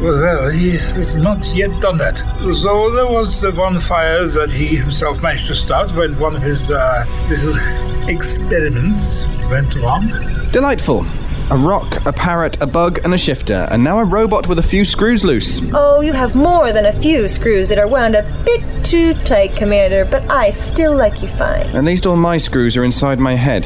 well, 0.02 0.50
he 0.50 0.78
has 0.78 1.16
not 1.16 1.46
yet 1.56 1.72
done 1.82 1.98
that. 1.98 2.20
So 2.62 2.92
there 2.92 3.08
was 3.08 3.42
the 3.42 3.52
one 3.52 3.80
fire 3.80 4.28
that 4.28 4.52
he 4.52 4.76
himself 4.76 5.22
managed 5.22 5.48
to 5.48 5.56
start 5.56 5.92
when 5.96 6.20
one 6.20 6.36
of 6.36 6.42
his 6.42 6.70
uh, 6.70 7.06
little 7.30 7.58
experiments 8.10 9.28
went 9.50 9.76
wrong. 9.76 10.10
Delightful. 10.52 11.06
A 11.52 11.58
rock, 11.58 12.06
a 12.06 12.14
parrot, 12.14 12.62
a 12.62 12.68
bug, 12.68 13.00
and 13.04 13.14
a 13.14 13.18
shifter, 13.18 13.68
and 13.72 13.84
now 13.84 13.98
a 13.98 14.06
robot 14.06 14.48
with 14.48 14.60
a 14.60 14.64
few 14.64 14.86
screws 14.86 15.24
loose. 15.24 15.62
Oh, 15.74 16.00
you 16.02 16.14
have 16.14 16.36
more 16.36 16.72
than 16.72 16.86
a 16.86 16.94
few 17.02 17.28
screws 17.28 17.70
that 17.70 17.80
are 17.80 17.88
wound 17.88 18.16
a 18.16 18.44
bit 18.46 18.86
too 18.86 19.16
tight, 19.24 19.56
Commander, 19.56 20.06
but 20.06 20.30
I 20.30 20.52
still 20.52 20.96
like 20.96 21.24
you 21.24 21.28
fine. 21.28 21.76
At 21.76 21.84
least 21.84 22.06
all 22.06 22.16
my 22.16 22.38
screws 22.38 22.78
are 22.78 22.84
inside 22.84 23.18
my 23.18 23.36
head. 23.36 23.66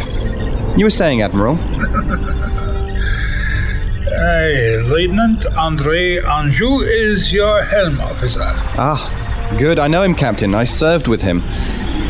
You 0.78 0.86
were 0.86 0.90
saying, 0.90 1.22
Admiral? 1.22 1.58
Hey, 4.06 4.78
Lieutenant 4.78 5.46
Andre 5.58 6.20
Anjou 6.20 6.82
is 6.82 7.34
your 7.34 7.64
helm 7.64 8.00
officer. 8.00 8.44
Ah, 8.46 9.56
good. 9.58 9.80
I 9.80 9.88
know 9.88 10.04
him, 10.04 10.14
Captain. 10.14 10.54
I 10.54 10.66
served 10.66 11.08
with 11.08 11.24
him. 11.24 11.42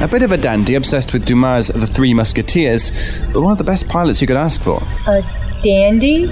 A 0.01 0.07
bit 0.07 0.21
of 0.21 0.31
a 0.31 0.37
dandy, 0.37 0.75
obsessed 0.75 1.13
with 1.13 1.25
Dumas' 1.25 1.69
The 1.69 1.87
Three 1.87 2.13
Musketeers, 2.13 2.91
but 3.31 3.41
one 3.41 3.53
of 3.53 3.57
the 3.57 3.63
best 3.63 3.87
pilots 3.87 4.19
you 4.21 4.27
could 4.27 4.35
ask 4.35 4.61
for. 4.61 4.83
A 5.07 5.42
dandy? 5.63 6.27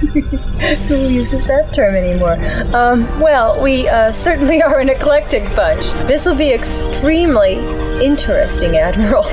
Who 0.88 1.08
uses 1.08 1.46
that 1.46 1.72
term 1.72 1.94
anymore? 1.94 2.38
Um, 2.74 3.20
well, 3.20 3.60
we 3.60 3.88
uh, 3.88 4.12
certainly 4.12 4.62
are 4.68 4.78
an 4.78 4.88
eclectic 4.88 5.54
bunch. 5.56 5.86
This 6.08 6.24
will 6.24 6.36
be 6.36 6.52
extremely 6.52 7.54
interesting, 8.04 8.76
Admiral. 8.76 9.24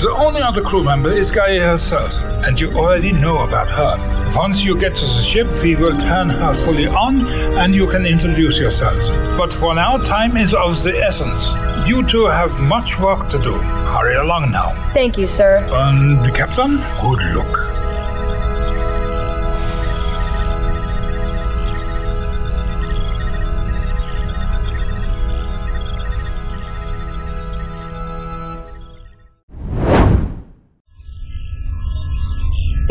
The 0.00 0.14
only 0.16 0.42
other 0.42 0.62
crew 0.62 0.84
member 0.84 1.10
is 1.12 1.30
Gaia 1.32 1.60
herself, 1.60 2.22
and 2.46 2.60
you 2.60 2.70
already 2.72 3.10
know 3.10 3.38
about 3.38 3.68
her. 3.70 4.30
Once 4.36 4.62
you 4.62 4.78
get 4.78 4.94
to 4.96 5.06
the 5.06 5.22
ship, 5.22 5.48
we 5.62 5.74
will 5.74 5.96
turn 5.98 6.28
her 6.28 6.54
fully 6.54 6.86
on, 6.86 7.26
and 7.58 7.74
you 7.74 7.88
can 7.88 8.06
introduce 8.06 8.60
yourselves. 8.60 9.10
But 9.10 9.52
for 9.52 9.74
now, 9.74 9.96
time 9.98 10.36
is 10.36 10.54
of 10.54 10.80
the 10.84 10.96
essence. 10.98 11.54
You 11.88 12.06
two 12.06 12.26
have 12.26 12.60
much 12.60 13.00
work 13.00 13.28
to 13.30 13.38
do. 13.38 13.58
Hurry 13.58 14.16
along 14.16 14.52
now. 14.52 14.92
Thank 14.94 15.18
you, 15.18 15.26
sir. 15.26 15.66
And, 15.72 16.32
Captain, 16.32 16.76
good 17.00 17.20
luck. 17.34 17.77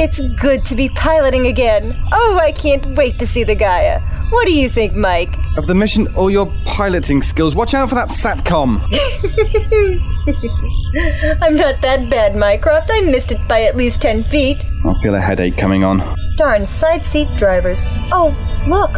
It's 0.07 0.21
good 0.39 0.63
to 0.67 0.73
be 0.73 0.87
piloting 0.87 1.47
again. 1.47 1.93
Oh, 2.13 2.39
I 2.41 2.53
can't 2.53 2.95
wait 2.95 3.19
to 3.19 3.27
see 3.27 3.43
the 3.43 3.55
Gaia. 3.55 3.99
What 4.29 4.47
do 4.47 4.53
you 4.53 4.69
think, 4.69 4.93
Mike? 4.93 5.35
Of 5.57 5.67
the 5.67 5.75
mission 5.75 6.07
or 6.15 6.31
your 6.31 6.45
piloting 6.63 7.21
skills, 7.21 7.55
watch 7.55 7.73
out 7.73 7.89
for 7.89 7.95
that 7.95 8.07
SATCOM! 8.07 8.79
I'm 11.41 11.55
not 11.55 11.81
that 11.81 12.09
bad, 12.09 12.37
Mycroft. 12.37 12.89
I 12.89 13.01
missed 13.01 13.33
it 13.33 13.47
by 13.49 13.63
at 13.63 13.75
least 13.75 14.01
10 14.01 14.23
feet. 14.23 14.63
I 14.85 14.93
feel 15.03 15.13
a 15.13 15.19
headache 15.19 15.57
coming 15.57 15.83
on. 15.83 16.15
Darn 16.37 16.65
side 16.65 17.05
seat 17.05 17.27
drivers. 17.35 17.83
Oh, 18.09 18.33
look! 18.65 18.93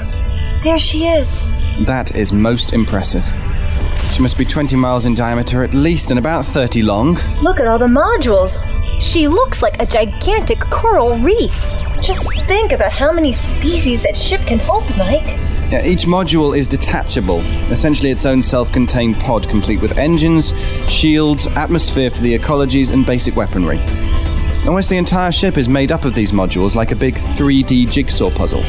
There 0.64 0.78
she 0.78 1.08
is. 1.08 1.50
That 1.88 2.14
is 2.14 2.32
most 2.32 2.72
impressive. 2.72 3.26
She 4.12 4.22
must 4.22 4.38
be 4.38 4.46
20 4.46 4.76
miles 4.76 5.06
in 5.06 5.14
diameter 5.16 5.64
at 5.64 5.74
least 5.74 6.12
and 6.12 6.20
about 6.20 6.44
30 6.44 6.82
long. 6.82 7.16
Look 7.42 7.60
at 7.60 7.68
all 7.68 7.80
the 7.80 7.86
modules. 7.86 8.60
She 9.02 9.28
looks 9.28 9.62
like 9.62 9.82
a 9.82 9.86
gigantic 9.86 10.60
coral 10.60 11.18
reef. 11.20 11.54
Just 12.02 12.32
think 12.48 12.72
about 12.72 12.92
how 12.92 13.12
many 13.12 13.32
species 13.32 14.04
that 14.04 14.18
ship 14.18 14.42
can 14.42 14.60
hold, 14.60 14.90
Mike. 14.98 15.38
Yeah, 15.72 15.86
each 15.86 16.06
module 16.06 16.58
is 16.58 16.68
detachable, 16.68 17.42
essentially 17.72 18.10
its 18.10 18.26
own 18.26 18.42
self 18.42 18.72
contained 18.72 19.18
pod 19.18 19.48
complete 19.48 19.80
with 19.82 19.98
engines, 19.98 20.54
shields, 20.90 21.46
atmosphere 21.56 22.10
for 22.10 22.22
the 22.22 22.38
ecologies, 22.38 22.92
and 22.92 23.06
basic 23.06 23.36
weaponry. 23.36 23.80
Almost 24.68 24.90
the 24.90 24.98
entire 24.98 25.32
ship 25.32 25.58
is 25.58 25.70
made 25.70 25.92
up 25.92 26.04
of 26.04 26.16
these 26.16 26.32
modules 26.32 26.76
like 26.76 26.92
a 26.92 26.96
big 26.96 27.16
3D 27.16 27.90
jigsaw 27.90 28.30
puzzle. 28.32 28.64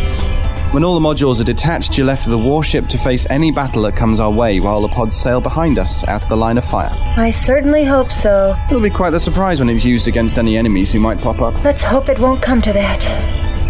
When 0.72 0.84
all 0.84 0.94
the 0.94 1.04
modules 1.04 1.40
are 1.40 1.44
detached, 1.44 1.98
you're 1.98 2.06
left 2.06 2.26
with 2.26 2.34
a 2.34 2.38
warship 2.38 2.86
to 2.90 2.98
face 2.98 3.26
any 3.28 3.50
battle 3.50 3.82
that 3.82 3.96
comes 3.96 4.20
our 4.20 4.30
way 4.30 4.60
while 4.60 4.80
the 4.80 4.88
pods 4.88 5.16
sail 5.16 5.40
behind 5.40 5.80
us 5.80 6.06
out 6.06 6.22
of 6.22 6.28
the 6.28 6.36
line 6.36 6.58
of 6.58 6.64
fire. 6.64 6.92
I 7.16 7.32
certainly 7.32 7.82
hope 7.82 8.12
so. 8.12 8.56
It'll 8.68 8.80
be 8.80 8.88
quite 8.88 9.10
the 9.10 9.18
surprise 9.18 9.58
when 9.58 9.68
it's 9.68 9.84
used 9.84 10.06
against 10.06 10.38
any 10.38 10.56
enemies 10.56 10.92
who 10.92 11.00
might 11.00 11.18
pop 11.18 11.40
up. 11.40 11.64
Let's 11.64 11.82
hope 11.82 12.08
it 12.08 12.20
won't 12.20 12.40
come 12.40 12.62
to 12.62 12.72
that. 12.72 13.02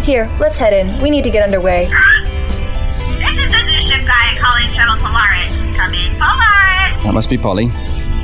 Here, 0.03 0.29
let's 0.39 0.59
head 0.59 0.73
in. 0.73 1.01
We 1.01 1.09
need 1.09 1.23
to 1.23 1.31
get 1.31 1.41
underway. 1.41 1.85
This 1.85 3.33
is 3.33 3.51
the 3.51 3.63
new 3.63 3.89
ship 3.89 4.05
Gaia 4.05 4.39
calling 4.39 4.71
Shuttle 4.75 4.97
Polaris. 4.97 5.55
Come 5.75 5.95
in, 5.95 6.11
Polaris! 6.19 7.03
That 7.03 7.13
must 7.15 7.31
be 7.31 7.37
Polly. 7.39 7.71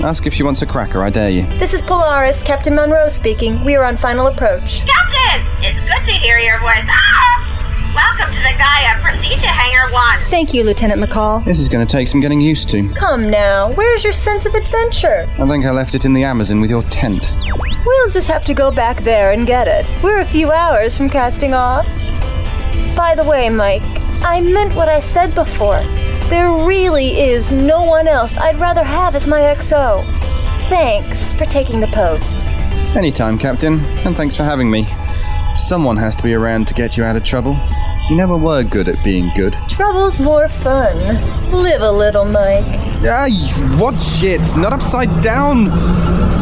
Ask 0.05 0.27
if 0.27 0.35
she 0.35 0.43
wants 0.43 0.61
a 0.61 0.67
cracker, 0.67 1.01
I 1.01 1.09
dare 1.09 1.31
you. 1.31 1.47
This 1.57 1.73
is 1.73 1.81
Polaris, 1.81 2.43
Captain 2.43 2.75
Monroe 2.75 3.07
speaking. 3.07 3.65
We 3.65 3.75
are 3.75 3.85
on 3.85 3.97
final 3.97 4.27
approach. 4.27 4.85
Captain! 4.85 5.65
It's 5.65 5.79
good 5.79 6.05
to 6.05 6.19
hear 6.21 6.37
your 6.37 6.59
voice. 6.59 6.85
Ah! 6.87 7.16
To 8.37 8.43
the 8.43 8.55
Gaia. 8.55 9.01
Proceed 9.01 9.41
to 9.41 9.47
Hangar 9.47 9.91
1. 9.91 10.19
Thank 10.29 10.53
you, 10.53 10.63
Lieutenant 10.63 11.01
McCall. 11.01 11.43
This 11.43 11.57
is 11.57 11.67
going 11.67 11.85
to 11.85 11.91
take 11.91 12.07
some 12.07 12.21
getting 12.21 12.39
used 12.39 12.69
to. 12.69 12.87
Come 12.93 13.31
now, 13.31 13.71
where's 13.71 14.03
your 14.03 14.13
sense 14.13 14.45
of 14.45 14.53
adventure? 14.53 15.27
I 15.39 15.47
think 15.47 15.65
I 15.65 15.71
left 15.71 15.95
it 15.95 16.05
in 16.05 16.13
the 16.13 16.23
Amazon 16.23 16.61
with 16.61 16.69
your 16.69 16.83
tent. 16.83 17.23
We'll 17.83 18.11
just 18.11 18.27
have 18.27 18.45
to 18.45 18.53
go 18.53 18.69
back 18.69 18.97
there 18.97 19.31
and 19.31 19.47
get 19.47 19.67
it. 19.67 19.89
We're 20.03 20.19
a 20.19 20.25
few 20.25 20.51
hours 20.51 20.95
from 20.95 21.09
casting 21.09 21.55
off. 21.55 21.87
By 22.95 23.15
the 23.15 23.23
way, 23.23 23.49
Mike, 23.49 23.81
I 24.23 24.39
meant 24.39 24.75
what 24.75 24.87
I 24.87 24.99
said 24.99 25.33
before. 25.33 25.81
There 26.29 26.51
really 26.51 27.19
is 27.19 27.51
no 27.51 27.81
one 27.81 28.07
else 28.07 28.37
I'd 28.37 28.59
rather 28.59 28.83
have 28.83 29.15
as 29.15 29.27
my 29.27 29.41
XO. 29.41 30.03
Thanks 30.69 31.33
for 31.33 31.45
taking 31.45 31.79
the 31.79 31.87
post. 31.87 32.45
Anytime, 32.95 33.39
Captain, 33.39 33.79
and 34.05 34.15
thanks 34.15 34.35
for 34.35 34.43
having 34.43 34.69
me. 34.69 34.87
Someone 35.55 35.97
has 35.97 36.15
to 36.17 36.21
be 36.21 36.35
around 36.35 36.67
to 36.67 36.75
get 36.75 36.97
you 36.97 37.03
out 37.03 37.15
of 37.15 37.23
trouble. 37.23 37.57
You 38.09 38.15
never 38.15 38.37
were 38.37 38.63
good 38.63 38.87
at 38.87 39.03
being 39.03 39.31
good. 39.35 39.57
Trouble's 39.67 40.21
more 40.21 40.47
fun. 40.47 40.97
Live 41.51 41.81
a 41.81 41.91
little, 41.91 42.23
Mike. 42.23 42.63
Ay, 43.03 43.31
what 43.77 44.01
shit? 44.01 44.39
Not 44.55 44.71
upside 44.71 45.21
down! 45.21 45.65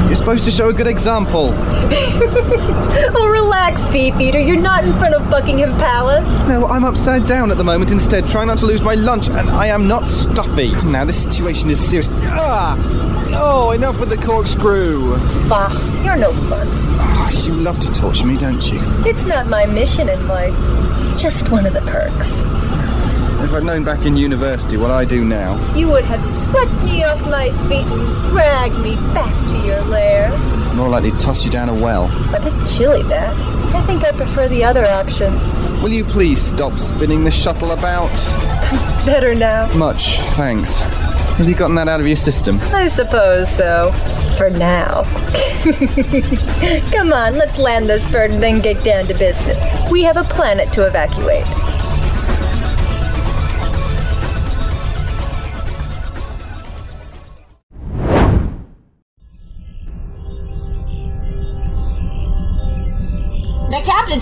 You're 0.06 0.16
supposed 0.16 0.46
to 0.46 0.52
show 0.52 0.70
a 0.70 0.74
good 0.74 0.88
example. 0.88 1.54
Oh, 3.18 3.30
relax, 3.30 3.80
Beefeater. 3.92 4.40
You're 4.40 4.60
not 4.62 4.86
in 4.86 4.94
front 4.94 5.14
of 5.14 5.30
Buckingham 5.30 5.70
Palace. 5.78 6.26
No, 6.48 6.64
I'm 6.66 6.84
upside 6.84 7.28
down 7.28 7.52
at 7.52 7.58
the 7.58 7.64
moment 7.64 7.92
instead, 7.92 8.28
trying 8.28 8.48
not 8.48 8.58
to 8.60 8.66
lose 8.66 8.82
my 8.82 8.94
lunch, 8.96 9.28
and 9.30 9.50
I 9.50 9.68
am 9.68 9.88
not 9.88 10.06
stuffy. 10.08 10.72
Now, 10.90 11.04
this 11.06 11.22
situation 11.22 11.70
is 11.70 11.80
serious. 11.86 12.08
Ah! 12.12 12.76
No, 13.30 13.72
enough 13.72 14.00
with 14.00 14.10
the 14.10 14.18
corkscrew. 14.18 15.18
Bah, 15.50 15.70
you're 16.04 16.16
no 16.16 16.32
fun. 16.50 16.68
Ah, 17.28 17.46
you 17.46 17.54
love 17.54 17.80
to 17.80 17.92
torture 17.94 18.28
me, 18.28 18.38
don't 18.38 18.72
you? 18.72 18.80
It's 19.04 19.26
not 19.26 19.48
my 19.48 19.66
mission 19.66 20.10
in 20.10 20.28
life. 20.28 20.54
Just 21.18 21.50
one 21.52 21.66
of 21.66 21.74
the 21.74 21.82
perks. 21.82 22.32
If 23.44 23.52
I'd 23.52 23.64
known 23.64 23.84
back 23.84 24.06
in 24.06 24.16
university 24.16 24.78
what 24.78 24.92
I 24.92 25.06
do 25.06 25.24
now, 25.26 25.56
You 25.76 25.88
would 25.90 26.04
have 26.06 26.22
swept 26.22 26.84
me 26.84 27.04
off 27.04 27.20
my 27.30 27.50
feet 27.68 27.86
and 27.88 28.24
dragged 28.30 28.78
me 28.80 28.96
back 29.14 29.34
to 29.50 29.58
your 29.66 29.82
lair. 29.84 30.30
More 30.76 30.90
likely 30.90 31.12
toss 31.12 31.44
you 31.46 31.50
down 31.52 31.70
a 31.70 31.74
well. 31.74 32.06
A 32.36 32.40
bit 32.40 32.68
chilly, 32.68 33.02
that. 33.04 33.34
I 33.76 33.82
think 33.88 34.04
I 34.04 34.12
prefer 34.12 34.48
the 34.48 34.64
other 34.64 34.86
option. 34.86 35.34
Will 35.82 35.92
you 35.94 36.04
please 36.04 36.40
stop 36.40 36.78
spinning 36.80 37.24
the 37.24 37.32
shuttle 37.32 37.72
about? 37.72 38.12
Better 39.06 39.34
now. 39.34 39.72
Much, 39.74 40.20
thanks. 40.38 40.82
Have 41.38 41.50
you 41.50 41.56
gotten 41.56 41.76
that 41.76 41.90
out 41.90 42.00
of 42.00 42.08
your 42.08 42.16
system? 42.16 42.60
I 42.74 42.88
suppose 42.88 43.54
so. 43.54 43.92
For 44.38 44.50
now. 44.50 45.04
Come 46.92 47.12
on, 47.12 47.34
let's 47.34 47.60
land 47.60 47.90
this 47.90 48.10
bird 48.10 48.32
and 48.32 48.42
then 48.42 48.62
get 48.62 48.82
down 48.86 49.06
to 49.08 49.14
business. 49.14 49.60
We 49.92 50.02
have 50.04 50.16
a 50.16 50.24
planet 50.24 50.72
to 50.74 50.88
evacuate. 50.88 51.44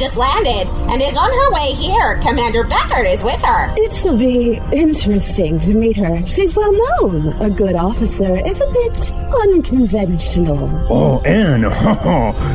Just 0.03 0.17
landed 0.17 0.67
and 0.91 1.01
is 1.01 1.15
on 1.15 1.31
her 1.31 1.51
way 1.53 1.71
here. 1.71 2.19
Commander 2.19 2.65
Beckert 2.65 3.05
is 3.05 3.23
with 3.23 3.41
her. 3.41 3.73
It 3.77 3.93
shall 3.93 4.17
be 4.17 4.59
interesting 4.73 5.59
to 5.59 5.73
meet 5.73 5.95
her. 5.95 6.25
She's 6.25 6.57
well 6.57 6.73
known, 6.73 7.27
a 7.41 7.49
good 7.49 7.75
officer, 7.75 8.35
if 8.35 8.59
a 8.59 8.69
bit 8.81 9.13
unconventional. 9.47 10.67
Oh, 10.91 11.21
and 11.21 11.71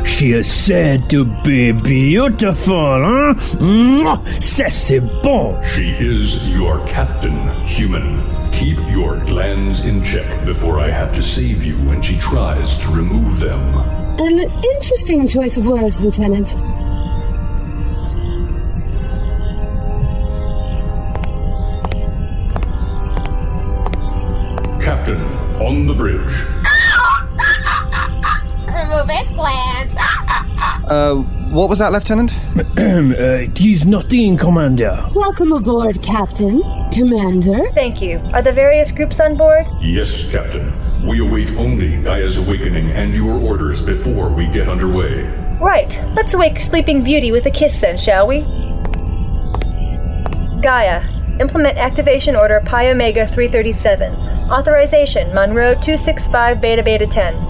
she 0.07 0.33
is 0.33 0.45
said 0.45 1.09
to 1.09 1.25
be 1.41 1.71
beautiful, 1.71 2.75
huh? 2.75 3.33
Mwah! 3.57 4.23
Ça, 4.39 4.69
c'est 4.69 4.99
bon. 5.23 5.59
She 5.69 5.89
is 5.93 6.47
your 6.49 6.85
captain, 6.85 7.65
human. 7.65 8.21
Keep 8.51 8.77
your 8.91 9.17
glands 9.25 9.85
in 9.85 10.03
check 10.03 10.45
before 10.45 10.79
I 10.79 10.91
have 10.91 11.15
to 11.15 11.23
save 11.23 11.63
you 11.63 11.77
when 11.87 12.03
she 12.03 12.19
tries 12.19 12.77
to 12.81 12.89
remove 12.91 13.39
them. 13.39 13.75
An 14.21 14.37
interesting 14.75 15.25
choice 15.25 15.57
of 15.57 15.65
words, 15.65 16.03
Lieutenant. 16.03 16.61
Uh, 30.89 31.15
what 31.51 31.69
was 31.69 31.79
that, 31.79 31.91
Lieutenant? 31.91 32.31
uh, 32.57 33.53
tis 33.53 33.85
nothing, 33.85 34.37
Commander. 34.37 35.07
Welcome 35.13 35.51
aboard, 35.51 36.01
Captain. 36.01 36.63
Commander. 36.91 37.59
Thank 37.75 38.01
you. 38.01 38.17
Are 38.33 38.41
the 38.41 38.51
various 38.51 38.91
groups 38.91 39.19
on 39.19 39.37
board? 39.37 39.67
Yes, 39.81 40.31
Captain. 40.31 40.73
We 41.05 41.19
await 41.19 41.49
only 41.57 42.01
Gaia's 42.01 42.37
awakening 42.37 42.91
and 42.91 43.13
your 43.13 43.39
orders 43.39 43.85
before 43.85 44.29
we 44.29 44.47
get 44.47 44.67
underway. 44.67 45.21
Right. 45.61 46.01
Let's 46.15 46.35
wake 46.35 46.59
Sleeping 46.59 47.03
Beauty 47.03 47.31
with 47.31 47.45
a 47.45 47.51
kiss 47.51 47.79
then, 47.79 47.97
shall 47.97 48.25
we? 48.25 48.39
Gaia, 50.61 51.03
implement 51.39 51.77
activation 51.77 52.35
order 52.35 52.61
Pi 52.65 52.89
Omega 52.89 53.27
337. 53.27 54.13
Authorization 54.49 55.33
Monroe 55.35 55.73
265 55.73 56.59
Beta 56.59 56.81
Beta 56.81 57.05
10. 57.05 57.48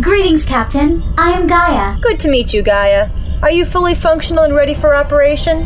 Greetings, 0.00 0.44
Captain. 0.44 1.02
I 1.18 1.32
am 1.32 1.48
Gaia. 1.48 1.98
Good 1.98 2.20
to 2.20 2.30
meet 2.30 2.54
you, 2.54 2.62
Gaia. 2.62 3.10
Are 3.42 3.50
you 3.50 3.64
fully 3.64 3.96
functional 3.96 4.44
and 4.44 4.54
ready 4.54 4.72
for 4.72 4.94
operation? 4.94 5.64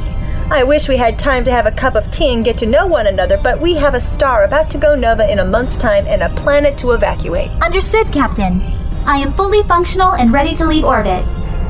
I 0.50 0.64
wish 0.64 0.88
we 0.88 0.96
had 0.96 1.18
time 1.18 1.44
to 1.44 1.50
have 1.50 1.66
a 1.66 1.70
cup 1.70 1.96
of 1.96 2.10
tea 2.10 2.32
and 2.32 2.42
get 2.42 2.56
to 2.58 2.66
know 2.66 2.86
one 2.86 3.08
another, 3.08 3.36
but 3.36 3.60
we 3.60 3.74
have 3.74 3.92
a 3.92 4.00
star 4.00 4.44
about 4.44 4.70
to 4.70 4.78
go 4.78 4.94
nova 4.94 5.30
in 5.30 5.40
a 5.40 5.44
month's 5.44 5.76
time 5.76 6.06
and 6.06 6.22
a 6.22 6.34
planet 6.34 6.78
to 6.78 6.92
evacuate. 6.92 7.50
Understood, 7.62 8.10
Captain. 8.10 8.62
I 9.04 9.18
am 9.18 9.34
fully 9.34 9.64
functional 9.64 10.12
and 10.12 10.32
ready 10.32 10.54
to 10.56 10.64
leave 10.64 10.84
orbit. 10.84 11.26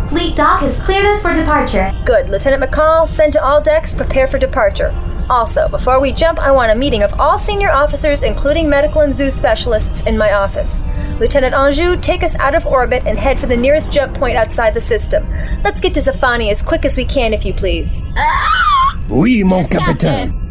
Fleet 0.09 0.37
dock 0.37 0.61
has 0.61 0.79
cleared 0.79 1.07
us 1.07 1.21
for 1.21 1.35
departure. 1.35 1.93
Good. 2.05 2.29
Lieutenant 2.29 2.63
McCall, 2.63 3.09
send 3.09 3.33
to 3.33 3.43
all 3.43 3.61
decks, 3.61 3.93
prepare 3.93 4.29
for 4.29 4.39
departure. 4.39 4.95
Also, 5.29 5.69
before 5.69 5.99
we 5.99 6.13
jump, 6.13 6.39
I 6.39 6.53
want 6.53 6.71
a 6.71 6.77
meeting 6.77 7.03
of 7.03 7.13
all 7.19 7.39
senior 7.39 7.73
officers, 7.73 8.23
including 8.23 8.69
medical 8.69 9.01
and 9.01 9.17
zoo 9.17 9.33
specialists, 9.33 10.05
in 10.05 10.17
my 10.17 10.33
office. 10.33 10.81
Lieutenant 11.23 11.55
Anjou, 11.55 11.97
take 12.01 12.25
us 12.25 12.35
out 12.35 12.57
of 12.57 12.67
orbit 12.67 13.05
and 13.07 13.17
head 13.17 13.39
for 13.39 13.47
the 13.47 13.57
nearest 13.57 13.93
jump 13.93 14.13
point 14.17 14.37
outside 14.37 14.75
the 14.75 14.81
system. 14.81 15.25
Let's 15.63 15.79
get 15.79 15.95
to 15.95 16.01
Zaphoni 16.01 16.51
as 16.51 16.63
quick 16.63 16.85
as 16.85 16.97
we 16.97 17.05
can, 17.05 17.33
if 17.33 17.45
you 17.45 17.55
please. 17.55 18.03
Ah! 18.17 18.99
Oui, 19.09 19.45
mon 19.45 19.65
capitaine. 19.69 20.42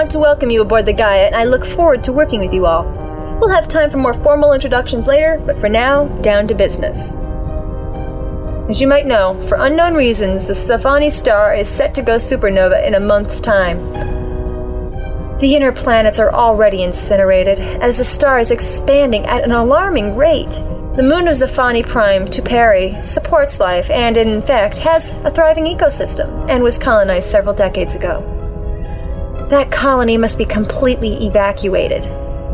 Want 0.00 0.12
to 0.12 0.18
welcome 0.18 0.48
you 0.48 0.62
aboard 0.62 0.86
the 0.86 0.94
Gaia, 0.94 1.26
and 1.26 1.36
I 1.36 1.44
look 1.44 1.66
forward 1.66 2.02
to 2.04 2.12
working 2.12 2.40
with 2.40 2.54
you 2.54 2.64
all. 2.64 2.84
We'll 3.38 3.50
have 3.50 3.68
time 3.68 3.90
for 3.90 3.98
more 3.98 4.14
formal 4.14 4.54
introductions 4.54 5.06
later, 5.06 5.38
but 5.44 5.60
for 5.60 5.68
now, 5.68 6.06
down 6.22 6.48
to 6.48 6.54
business. 6.54 7.16
As 8.70 8.80
you 8.80 8.88
might 8.88 9.06
know, 9.06 9.36
for 9.46 9.58
unknown 9.60 9.92
reasons, 9.92 10.46
the 10.46 10.54
Zaphoni 10.54 11.12
star 11.12 11.54
is 11.54 11.68
set 11.68 11.94
to 11.96 12.02
go 12.02 12.16
supernova 12.16 12.82
in 12.86 12.94
a 12.94 12.98
month's 12.98 13.40
time. 13.40 13.76
The 15.38 15.54
inner 15.54 15.70
planets 15.70 16.18
are 16.18 16.32
already 16.32 16.82
incinerated, 16.82 17.60
as 17.60 17.98
the 17.98 18.04
star 18.06 18.40
is 18.40 18.50
expanding 18.50 19.26
at 19.26 19.44
an 19.44 19.52
alarming 19.52 20.16
rate. 20.16 20.62
The 20.96 21.02
moon 21.02 21.28
of 21.28 21.36
Zaphoni 21.36 21.86
Prime, 21.86 22.24
Tuperi, 22.24 23.04
supports 23.04 23.60
life 23.60 23.90
and, 23.90 24.16
in 24.16 24.40
fact, 24.40 24.78
has 24.78 25.10
a 25.24 25.30
thriving 25.30 25.64
ecosystem 25.64 26.48
and 26.48 26.62
was 26.62 26.78
colonized 26.78 27.28
several 27.28 27.54
decades 27.54 27.94
ago. 27.94 28.39
That 29.50 29.70
colony 29.72 30.16
must 30.16 30.38
be 30.38 30.44
completely 30.44 31.26
evacuated. 31.26 32.04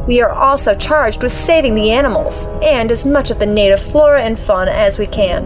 We 0.06 0.22
are 0.22 0.30
also 0.30 0.74
charged 0.74 1.22
with 1.22 1.32
saving 1.32 1.74
the 1.74 1.90
animals 1.90 2.48
and 2.62 2.90
as 2.90 3.04
much 3.04 3.30
of 3.30 3.38
the 3.38 3.46
native 3.46 3.80
flora 3.92 4.22
and 4.22 4.38
fauna 4.38 4.70
as 4.70 4.96
we 4.98 5.06
can. 5.06 5.44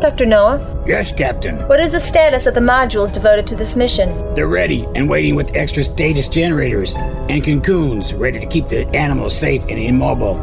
Dr. 0.00 0.24
Noah, 0.24 0.82
Yes, 0.86 1.12
Captain. 1.12 1.58
what 1.68 1.80
is 1.80 1.92
the 1.92 2.00
status 2.00 2.46
of 2.46 2.54
the 2.54 2.60
modules 2.60 3.12
devoted 3.12 3.46
to 3.48 3.56
this 3.56 3.76
mission? 3.76 4.08
They're 4.34 4.46
ready 4.48 4.86
and 4.94 5.10
waiting 5.10 5.34
with 5.34 5.54
extra 5.54 5.82
stasis 5.82 6.28
generators 6.28 6.94
and 6.94 7.44
cocoons 7.44 8.14
ready 8.14 8.38
to 8.38 8.46
keep 8.46 8.68
the 8.68 8.86
animals 8.94 9.36
safe 9.36 9.62
and 9.68 9.78
immobile. 9.78 10.38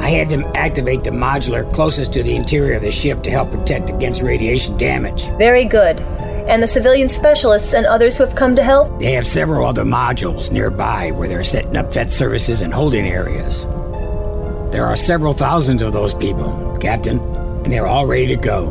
I 0.00 0.10
had 0.10 0.28
them 0.28 0.44
activate 0.54 1.04
the 1.04 1.10
modular 1.10 1.70
closest 1.72 2.12
to 2.14 2.22
the 2.22 2.34
interior 2.34 2.74
of 2.76 2.82
the 2.82 2.90
ship 2.90 3.22
to 3.24 3.30
help 3.30 3.50
protect 3.50 3.90
against 3.90 4.22
radiation 4.22 4.76
damage. 4.76 5.26
Very 5.38 5.64
good. 5.66 5.98
And 6.48 6.62
the 6.62 6.66
civilian 6.68 7.08
specialists 7.08 7.74
and 7.74 7.86
others 7.86 8.16
who 8.16 8.24
have 8.24 8.36
come 8.36 8.54
to 8.54 8.62
help? 8.62 9.00
They 9.00 9.12
have 9.12 9.26
several 9.26 9.66
other 9.66 9.84
modules 9.84 10.52
nearby 10.52 11.10
where 11.10 11.28
they're 11.28 11.42
setting 11.42 11.76
up 11.76 11.92
vet 11.92 12.12
services 12.12 12.60
and 12.60 12.72
holding 12.72 13.06
areas. 13.06 13.62
There 14.72 14.86
are 14.86 14.96
several 14.96 15.32
thousands 15.32 15.82
of 15.82 15.92
those 15.92 16.14
people, 16.14 16.78
Captain, 16.80 17.18
and 17.18 17.72
they're 17.72 17.86
all 17.86 18.06
ready 18.06 18.28
to 18.28 18.36
go. 18.36 18.66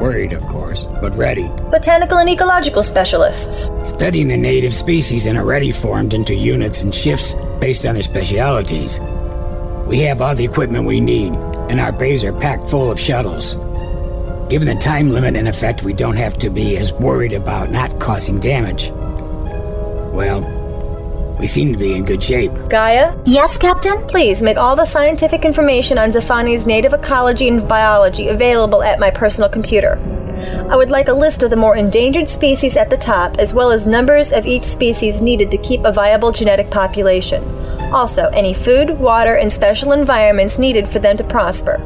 Worried, 0.00 0.32
of 0.32 0.44
course, 0.46 0.86
but 1.00 1.16
ready. 1.16 1.46
Botanical 1.70 2.18
and 2.18 2.28
ecological 2.28 2.82
specialists. 2.82 3.70
Studying 3.88 4.26
the 4.26 4.36
native 4.36 4.74
species 4.74 5.26
and 5.26 5.38
already 5.38 5.70
formed 5.70 6.14
into 6.14 6.34
units 6.34 6.82
and 6.82 6.92
shifts 6.92 7.34
based 7.60 7.86
on 7.86 7.94
their 7.94 8.02
specialities. 8.02 8.98
We 9.86 10.00
have 10.00 10.20
all 10.20 10.34
the 10.34 10.44
equipment 10.44 10.86
we 10.86 11.00
need, 11.00 11.32
and 11.70 11.78
our 11.78 11.92
bays 11.92 12.24
are 12.24 12.32
packed 12.32 12.68
full 12.68 12.90
of 12.90 12.98
shuttles. 12.98 13.54
Given 14.48 14.68
the 14.68 14.74
time 14.74 15.10
limit 15.10 15.36
in 15.36 15.46
effect, 15.46 15.84
we 15.84 15.94
don't 15.94 16.16
have 16.16 16.36
to 16.38 16.50
be 16.50 16.76
as 16.76 16.92
worried 16.92 17.32
about 17.32 17.70
not 17.70 17.98
causing 17.98 18.38
damage. 18.38 18.90
Well, 20.12 20.42
we 21.40 21.46
seem 21.46 21.72
to 21.72 21.78
be 21.78 21.94
in 21.94 22.04
good 22.04 22.22
shape. 22.22 22.52
Gaia? 22.68 23.16
Yes, 23.24 23.56
Captain? 23.56 24.06
Please 24.06 24.42
make 24.42 24.58
all 24.58 24.76
the 24.76 24.84
scientific 24.84 25.46
information 25.46 25.96
on 25.96 26.12
Zaphoni's 26.12 26.66
native 26.66 26.92
ecology 26.92 27.48
and 27.48 27.66
biology 27.66 28.28
available 28.28 28.82
at 28.82 29.00
my 29.00 29.10
personal 29.10 29.48
computer. 29.48 29.98
I 30.70 30.76
would 30.76 30.90
like 30.90 31.08
a 31.08 31.14
list 31.14 31.42
of 31.42 31.48
the 31.48 31.56
more 31.56 31.74
endangered 31.74 32.28
species 32.28 32.76
at 32.76 32.90
the 32.90 32.98
top, 32.98 33.38
as 33.38 33.54
well 33.54 33.70
as 33.70 33.86
numbers 33.86 34.30
of 34.30 34.46
each 34.46 34.64
species 34.64 35.22
needed 35.22 35.50
to 35.52 35.58
keep 35.58 35.84
a 35.84 35.92
viable 35.92 36.32
genetic 36.32 36.70
population. 36.70 37.42
Also, 37.94 38.28
any 38.34 38.52
food, 38.52 38.98
water, 38.98 39.36
and 39.36 39.50
special 39.50 39.92
environments 39.92 40.58
needed 40.58 40.86
for 40.88 40.98
them 40.98 41.16
to 41.16 41.24
prosper. 41.24 41.80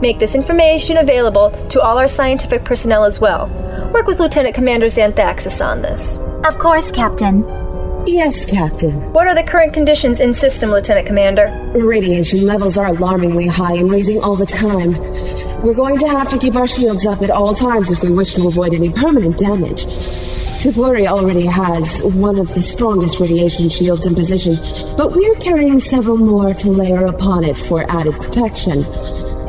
Make 0.00 0.20
this 0.20 0.36
information 0.36 0.96
available 0.96 1.50
to 1.70 1.80
all 1.80 1.98
our 1.98 2.06
scientific 2.06 2.64
personnel 2.64 3.02
as 3.02 3.20
well. 3.20 3.48
Work 3.92 4.06
with 4.06 4.20
Lieutenant 4.20 4.54
Commander 4.54 4.86
Xantaxis 4.86 5.64
on 5.64 5.82
this. 5.82 6.18
Of 6.46 6.58
course, 6.58 6.92
Captain. 6.92 7.42
Yes, 8.06 8.46
Captain. 8.48 8.92
What 9.12 9.26
are 9.26 9.34
the 9.34 9.42
current 9.42 9.74
conditions 9.74 10.20
in 10.20 10.34
system, 10.34 10.70
Lieutenant 10.70 11.08
Commander? 11.08 11.48
Radiation 11.74 12.46
levels 12.46 12.78
are 12.78 12.86
alarmingly 12.86 13.48
high 13.48 13.74
and 13.74 13.90
raising 13.90 14.22
all 14.22 14.36
the 14.36 14.46
time. 14.46 14.92
We're 15.62 15.74
going 15.74 15.98
to 15.98 16.08
have 16.08 16.30
to 16.30 16.38
keep 16.38 16.54
our 16.54 16.68
shields 16.68 17.04
up 17.04 17.20
at 17.20 17.30
all 17.30 17.54
times 17.54 17.90
if 17.90 18.02
we 18.04 18.12
wish 18.12 18.34
to 18.34 18.46
avoid 18.46 18.74
any 18.74 18.90
permanent 18.90 19.36
damage. 19.36 19.86
Tuperi 20.62 21.06
already 21.06 21.46
has 21.46 22.02
one 22.14 22.38
of 22.38 22.54
the 22.54 22.62
strongest 22.62 23.20
radiation 23.20 23.68
shields 23.68 24.06
in 24.06 24.14
position, 24.14 24.54
but 24.96 25.12
we're 25.12 25.34
carrying 25.36 25.78
several 25.80 26.16
more 26.16 26.54
to 26.54 26.70
layer 26.70 27.06
upon 27.06 27.44
it 27.44 27.58
for 27.58 27.84
added 27.90 28.14
protection. 28.14 28.84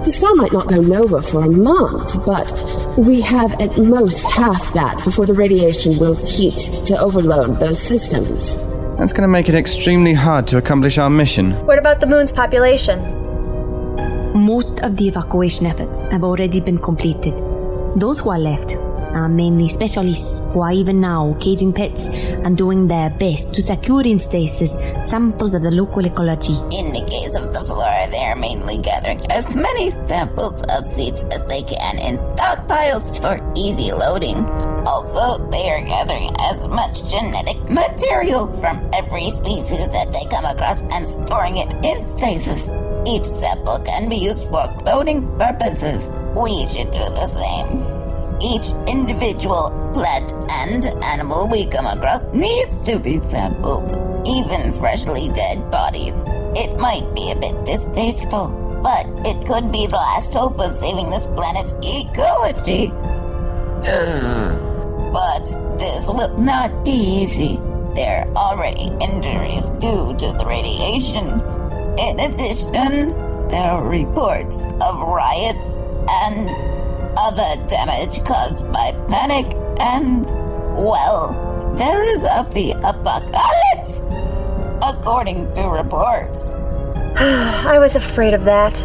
The 0.03 0.11
star 0.11 0.33
might 0.35 0.53
not 0.53 0.67
go 0.67 0.81
nova 0.81 1.21
for 1.21 1.43
a 1.43 1.49
month, 1.49 2.25
but 2.25 2.51
we 2.97 3.21
have 3.21 3.51
at 3.61 3.77
most 3.77 4.23
half 4.31 4.73
that 4.73 5.01
before 5.03 5.25
the 5.25 5.33
radiation 5.33 5.99
will 5.99 6.15
heat 6.15 6.55
to 6.87 6.97
overload 6.99 7.59
those 7.59 7.81
systems. 7.81 8.75
That's 8.97 9.13
going 9.13 9.23
to 9.23 9.27
make 9.27 9.49
it 9.49 9.55
extremely 9.55 10.13
hard 10.13 10.47
to 10.47 10.57
accomplish 10.57 10.97
our 10.97 11.09
mission. 11.09 11.51
What 11.65 11.79
about 11.79 11.99
the 11.99 12.07
moon's 12.07 12.33
population? 12.33 12.99
Most 14.33 14.79
of 14.81 14.95
the 14.95 15.07
evacuation 15.07 15.65
efforts 15.65 15.99
have 16.11 16.23
already 16.23 16.59
been 16.59 16.77
completed. 16.77 17.33
Those 17.95 18.19
who 18.19 18.29
are 18.29 18.39
left 18.39 18.75
are 19.11 19.27
mainly 19.27 19.67
specialists 19.69 20.37
who 20.53 20.61
are 20.61 20.71
even 20.71 21.01
now 21.01 21.35
caging 21.39 21.73
pets 21.73 22.07
and 22.07 22.57
doing 22.57 22.87
their 22.87 23.09
best 23.09 23.53
to 23.55 23.61
secure 23.61 24.05
in 24.05 24.19
stasis 24.19 24.73
samples 25.09 25.53
of 25.53 25.61
the 25.63 25.71
local 25.71 26.05
ecology. 26.05 26.53
In 26.53 26.93
the 26.93 27.05
case 27.09 27.35
of 27.35 27.51
the 27.53 27.59
flora, 27.65 27.78
they 27.78 27.78
are 27.78 27.78
mainly 28.49 28.81
gathering 28.81 29.19
as 29.29 29.53
many 29.53 29.91
samples 30.07 30.63
of 30.69 30.83
seeds 30.83 31.23
as 31.25 31.45
they 31.45 31.61
can 31.61 31.99
in 31.99 32.17
stockpiles 32.17 33.21
for 33.21 33.37
easy 33.55 33.91
loading. 33.91 34.37
Also, 34.87 35.37
they 35.51 35.69
are 35.69 35.85
gathering 35.85 36.31
as 36.51 36.67
much 36.67 37.07
genetic 37.11 37.57
material 37.69 38.47
from 38.57 38.81
every 38.93 39.29
species 39.29 39.87
that 39.89 40.11
they 40.11 40.25
come 40.31 40.45
across 40.45 40.81
and 40.95 41.07
storing 41.07 41.57
it 41.57 41.71
in 41.85 42.07
stasis. 42.07 42.71
Each 43.05 43.25
sample 43.25 43.79
can 43.85 44.09
be 44.09 44.17
used 44.17 44.45
for 44.45 44.65
cloning 44.81 45.21
purposes. 45.37 46.11
We 46.35 46.67
should 46.67 46.91
do 46.91 47.05
the 47.13 47.27
same. 47.27 47.88
Each 48.41 48.71
individual 48.87 49.69
plant 49.93 50.31
and 50.63 50.85
animal 51.03 51.47
we 51.47 51.65
come 51.65 51.85
across 51.85 52.23
needs 52.31 52.83
to 52.85 52.97
be 52.99 53.19
sampled, 53.19 53.91
even 54.25 54.71
freshly 54.71 55.27
dead 55.29 55.69
bodies. 55.69 56.25
It 56.55 56.79
might 56.79 57.13
be 57.13 57.31
a 57.31 57.35
bit 57.35 57.65
distasteful, 57.65 58.49
but 58.81 59.05
it 59.27 59.45
could 59.45 59.71
be 59.71 59.87
the 59.87 59.97
last 59.97 60.33
hope 60.33 60.59
of 60.59 60.71
saving 60.71 61.09
this 61.09 61.27
planet's 61.27 61.73
ecology. 61.83 62.87
but 65.11 65.77
this 65.77 66.07
will 66.07 66.37
not 66.37 66.85
be 66.85 66.91
easy. 66.91 67.59
There 67.95 68.25
are 68.25 68.35
already 68.35 68.87
injuries 69.01 69.69
due 69.81 70.15
to 70.15 70.31
the 70.37 70.45
radiation. 70.47 71.41
In 71.99 72.19
addition, 72.19 73.11
there 73.49 73.71
are 73.71 73.87
reports 73.87 74.63
of 74.79 75.01
riots 75.01 75.79
and 76.23 76.68
other 77.19 77.67
damage 77.67 78.23
caused 78.23 78.71
by 78.71 78.91
panic 79.09 79.45
and, 79.79 80.25
well, 80.75 81.33
terrors 81.77 82.23
of 82.37 82.53
the 82.53 82.71
apocalypse, 82.71 84.03
according 84.81 85.53
to 85.55 85.67
reports. 85.67 86.55
I 87.15 87.77
was 87.79 87.95
afraid 87.95 88.33
of 88.33 88.45
that. 88.45 88.81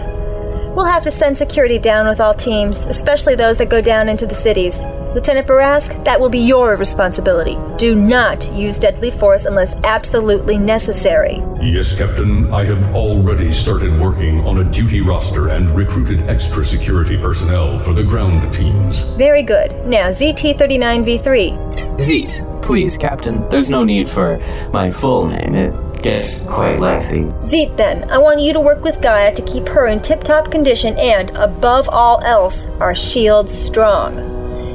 We'll 0.75 0.87
have 0.87 1.05
to 1.05 1.11
send 1.13 1.39
security 1.39 1.79
down 1.79 2.09
with 2.09 2.19
all 2.21 2.35
teams, 2.35 2.79
especially 2.87 3.37
those 3.37 3.59
that 3.59 3.69
go 3.69 3.81
down 3.81 4.09
into 4.09 4.27
the 4.27 4.35
cities. 4.35 4.77
Lieutenant 5.15 5.47
Barask, 5.47 6.05
that 6.05 6.19
will 6.19 6.29
be 6.29 6.41
your 6.41 6.77
responsibility. 6.77 7.57
Do 7.77 7.95
not 7.95 8.53
use 8.53 8.81
deadly 8.81 9.13
force 9.13 9.45
unless 9.45 9.77
absolutely 9.85 10.59
necessary. 10.59 11.41
Yes, 11.63 11.97
Captain. 11.97 12.53
I 12.53 12.65
have 12.65 12.97
already 12.97 13.55
started 13.55 14.01
working 14.01 14.45
on 14.45 14.59
a 14.59 14.65
duty 14.65 15.03
roster 15.03 15.51
and 15.51 15.71
recruited 15.71 16.29
extra 16.29 16.67
security 16.67 17.17
personnel 17.17 17.79
for 17.79 17.93
the 17.93 18.03
ground 18.03 18.53
teams. 18.53 19.03
Very 19.11 19.45
good. 19.45 19.87
Now, 19.87 20.11
ZT39V3. 20.11 22.01
Zeet, 22.01 22.63
please, 22.63 22.97
Captain. 22.97 23.49
There's 23.51 23.71
no 23.71 23.85
need 23.85 24.09
for 24.09 24.41
my 24.73 24.91
full 24.91 25.29
name. 25.29 25.55
It 25.55 26.03
gets 26.03 26.41
quite 26.43 26.81
lengthy. 26.81 27.31
Zeet, 27.47 27.77
then, 27.77 28.11
I 28.11 28.19
want 28.19 28.41
you 28.41 28.53
to 28.53 28.59
work 28.59 28.83
with 28.83 29.01
Gaia 29.01 29.33
to 29.33 29.43
keep 29.43 29.69
her 29.69 29.87
in 29.87 30.01
tip 30.03 30.25
top 30.25 30.51
condition 30.51 30.99
and, 30.99 31.31
above 31.37 31.89
all 31.89 32.21
else, 32.25 32.67
our 32.81 32.97
shields 32.97 33.57
strong. 33.57 34.34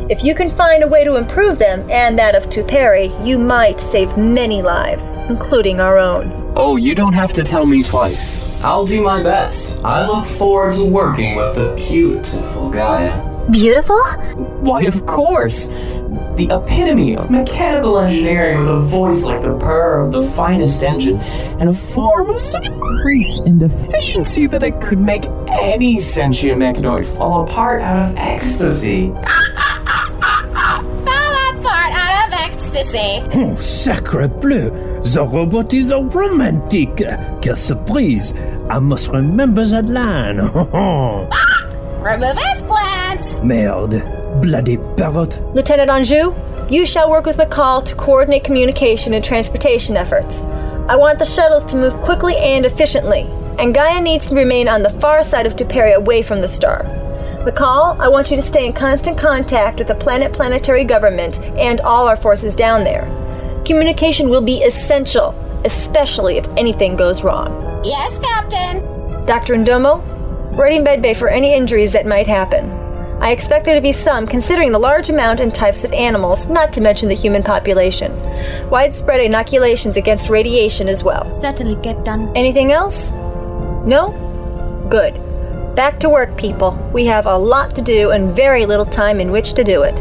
If 0.09 0.23
you 0.23 0.33
can 0.33 0.49
find 0.49 0.81
a 0.81 0.87
way 0.87 1.03
to 1.03 1.17
improve 1.17 1.59
them 1.59 1.87
and 1.87 2.17
that 2.17 2.33
of 2.33 2.49
Tuperi, 2.49 3.13
you 3.23 3.37
might 3.37 3.79
save 3.79 4.17
many 4.17 4.63
lives, 4.63 5.03
including 5.29 5.79
our 5.79 5.99
own. 5.99 6.51
Oh, 6.55 6.77
you 6.77 6.95
don't 6.95 7.13
have 7.13 7.31
to 7.33 7.43
tell 7.43 7.67
me 7.67 7.83
twice. 7.83 8.43
I'll 8.63 8.87
do 8.87 9.03
my 9.03 9.21
best. 9.21 9.77
I 9.85 10.07
look 10.07 10.25
forward 10.25 10.73
to 10.73 10.91
working 10.91 11.35
with 11.35 11.53
the 11.53 11.75
beautiful 11.75 12.71
Gaia. 12.71 13.51
Beautiful? 13.51 14.01
Why, 14.61 14.81
of 14.85 15.05
course! 15.05 15.67
The 15.67 16.47
epitome 16.49 17.15
of 17.15 17.29
mechanical 17.29 17.99
engineering 17.99 18.61
with 18.61 18.69
a 18.69 18.79
voice 18.79 19.23
like 19.25 19.43
the 19.43 19.59
purr 19.59 20.01
of 20.01 20.11
the 20.11 20.27
finest 20.31 20.81
engine, 20.81 21.19
and 21.19 21.69
a 21.69 21.73
form 21.73 22.31
of 22.31 22.41
such 22.41 22.71
grace 22.79 23.37
and 23.45 23.61
efficiency 23.61 24.47
that 24.47 24.63
it 24.63 24.81
could 24.81 24.99
make 24.99 25.25
any 25.49 25.99
sentient 25.99 26.59
mechanoid 26.59 27.05
fall 27.15 27.43
apart 27.43 27.83
out 27.83 28.09
of 28.09 28.17
ecstasy. 28.17 29.13
Fall 32.83 32.95
apart 32.95 33.19
out 33.19 33.25
of 33.25 33.35
ecstasy. 33.35 33.39
Oh, 33.39 33.55
sacre 33.55 34.27
bleu! 34.27 34.69
The 35.03 35.25
robot 35.25 35.73
is 35.73 35.91
a 35.91 35.99
romantic. 35.99 36.97
Quelle 37.41 37.55
surprise! 37.55 38.33
I 38.69 38.79
must 38.79 39.09
remember 39.09 39.65
that 39.65 39.85
line. 39.85 40.39
Ah, 41.31 41.67
remove 42.01 42.37
his 42.37 42.61
plants! 42.63 43.41
Merde. 43.43 44.01
Bloody 44.41 44.77
parrot. 44.95 45.39
Lieutenant 45.55 45.89
Anjou, 45.89 46.33
you 46.69 46.85
shall 46.85 47.09
work 47.09 47.25
with 47.25 47.37
McCall 47.37 47.83
to 47.85 47.95
coordinate 47.95 48.43
communication 48.43 49.13
and 49.13 49.23
transportation 49.23 49.97
efforts. 49.97 50.45
I 50.87 50.95
want 50.95 51.19
the 51.19 51.25
shuttles 51.25 51.65
to 51.65 51.75
move 51.75 51.93
quickly 52.03 52.35
and 52.37 52.65
efficiently, 52.65 53.21
and 53.59 53.73
Gaia 53.73 54.01
needs 54.01 54.25
to 54.27 54.35
remain 54.35 54.67
on 54.67 54.83
the 54.83 54.89
far 55.01 55.23
side 55.23 55.45
of 55.45 55.55
Tuperi 55.55 55.93
away 55.95 56.21
from 56.21 56.41
the 56.41 56.47
star. 56.47 56.85
McCall, 57.45 57.97
I 58.01 58.09
want 58.09 58.29
you 58.29 58.35
to 58.35 58.43
stay 58.43 58.65
in 58.65 58.73
constant 58.73 59.17
contact 59.17 59.79
with 59.79 59.87
the 59.87 59.95
planet 59.95 60.33
planetary 60.33 60.83
government 60.83 61.39
and 61.39 61.79
all 61.79 62.05
our 62.05 62.17
forces 62.17 62.53
down 62.53 62.83
there. 62.83 63.05
Communication 63.65 64.29
will 64.29 64.41
be 64.41 64.61
essential, 64.63 65.33
especially 65.63 66.37
if 66.37 66.45
anything 66.57 66.97
goes 66.97 67.23
wrong. 67.23 67.81
Yes, 67.85 68.19
Captain. 68.19 68.83
Dr. 69.25 69.55
Ndomo, 69.55 70.03
ready 70.57 70.79
medbay 70.79 71.15
for 71.15 71.29
any 71.29 71.53
injuries 71.53 71.93
that 71.93 72.05
might 72.05 72.27
happen. 72.27 72.69
I 73.21 73.31
expect 73.31 73.63
there 73.63 73.75
to 73.75 73.81
be 73.81 73.93
some, 73.93 74.27
considering 74.27 74.73
the 74.73 74.79
large 74.79 75.09
amount 75.09 75.39
and 75.39 75.55
types 75.55 75.85
of 75.85 75.93
animals, 75.93 76.47
not 76.47 76.73
to 76.73 76.81
mention 76.81 77.07
the 77.07 77.15
human 77.15 77.43
population. 77.43 78.11
Widespread 78.69 79.21
inoculations 79.21 79.95
against 79.95 80.29
radiation 80.29 80.89
as 80.89 81.05
well. 81.05 81.33
Certainly, 81.33 81.81
Captain. 81.83 82.35
Anything 82.35 82.73
else? 82.73 83.11
No? 83.85 84.87
Good. 84.89 85.28
Back 85.79 85.97
to 86.01 86.09
work, 86.09 86.35
people. 86.35 86.71
We 86.91 87.05
have 87.05 87.25
a 87.25 87.37
lot 87.37 87.73
to 87.75 87.81
do 87.81 88.11
and 88.11 88.35
very 88.35 88.65
little 88.65 88.85
time 88.85 89.21
in 89.21 89.31
which 89.31 89.53
to 89.53 89.63
do 89.63 89.83
it. 89.83 89.97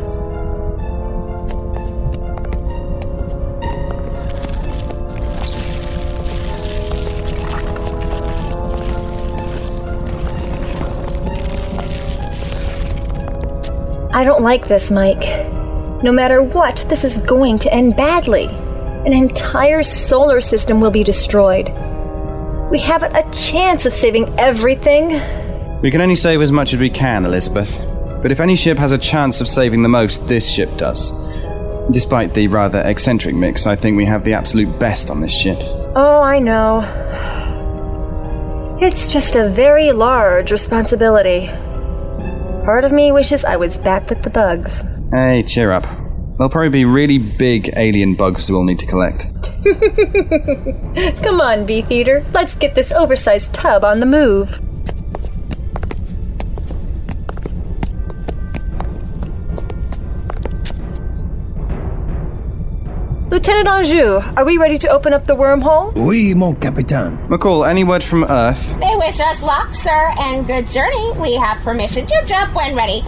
I 14.13 14.25
don't 14.25 14.43
like 14.43 14.67
this, 14.67 14.91
Mike. 14.91 15.23
No 16.03 16.11
matter 16.11 16.43
what, 16.43 16.85
this 16.89 17.05
is 17.05 17.23
going 17.23 17.61
to 17.61 17.73
end 17.73 17.95
badly. 17.95 18.47
An 18.47 19.13
entire 19.13 19.85
solar 19.85 20.41
system 20.41 20.81
will 20.81 20.91
be 20.91 21.05
destroyed. 21.05 21.69
We 22.69 22.81
haven't 22.81 23.15
a 23.15 23.31
chance 23.31 23.87
of 23.87 23.95
saving 23.95 24.37
everything. 24.41 25.38
We 25.81 25.93
can 25.93 26.01
only 26.01 26.17
save 26.17 26.41
as 26.41 26.51
much 26.51 26.75
as 26.75 26.81
we 26.81 26.91
can, 26.91 27.25
Elizabeth. 27.25 27.79
But 28.21 28.33
if 28.33 28.41
any 28.41 28.57
ship 28.57 28.79
has 28.79 28.91
a 28.91 28.99
chance 28.99 29.41
of 29.41 29.47
saving 29.47 29.83
the 29.83 29.89
most, 29.89 30.27
this 30.27 30.51
ship 30.51 30.69
does. 30.77 31.13
Despite 31.93 32.35
the 32.35 32.49
rather 32.49 32.81
eccentric 32.81 33.37
mix, 33.37 33.67
I 33.67 33.77
think 33.77 33.97
we 33.97 34.05
have 34.05 34.25
the 34.25 34.35
absolute 34.35 34.77
best 34.81 35.09
on 35.09 35.21
this 35.21 35.33
ship. 35.33 35.57
Oh, 35.95 36.21
I 36.23 36.41
know. 36.41 36.81
It's 38.81 39.07
just 39.07 39.37
a 39.37 39.49
very 39.49 39.93
large 39.93 40.51
responsibility. 40.51 41.47
Part 42.65 42.85
of 42.85 42.91
me 42.91 43.13
wishes 43.13 43.45
I 43.45 43.57
was 43.57 43.79
back 43.79 44.11
with 44.11 44.25
the 44.25 44.31
bugs. 44.31 44.83
Hey, 45.13 45.45
cheer 45.45 45.71
up. 45.71 45.85
There'll 46.37 46.51
probably 46.51 46.71
be 46.71 46.85
really 46.85 47.19
big 47.19 47.73
alien 47.77 48.17
bugs 48.17 48.51
we'll 48.51 48.65
need 48.65 48.81
to 48.81 48.87
collect. 48.87 49.33
Come 51.25 51.41
on, 51.41 51.67
Beefeater. 51.67 52.27
Let's 52.33 52.57
get 52.57 52.75
this 52.75 52.91
oversized 52.91 53.55
tub 53.55 53.85
on 53.85 54.01
the 54.01 54.07
move. 54.07 54.61
Lieutenant 63.49 63.79
Anjou, 63.79 64.21
are 64.37 64.45
we 64.45 64.59
ready 64.59 64.77
to 64.77 64.89
open 64.89 65.15
up 65.15 65.25
the 65.25 65.35
wormhole? 65.35 65.95
Oui, 65.95 66.35
mon 66.35 66.55
capitaine. 66.57 67.17
McCall, 67.29 67.67
any 67.67 67.83
word 67.83 68.05
from 68.05 68.25
Earth? 68.25 68.79
They 68.79 68.95
wish 68.97 69.19
us 69.21 69.41
luck, 69.41 69.73
sir, 69.73 70.13
and 70.21 70.47
good 70.47 70.67
journey. 70.69 71.13
We 71.19 71.35
have 71.37 71.57
permission 71.63 72.05
to 72.05 72.25
jump 72.27 72.55
when 72.55 72.77
ready. 72.77 73.01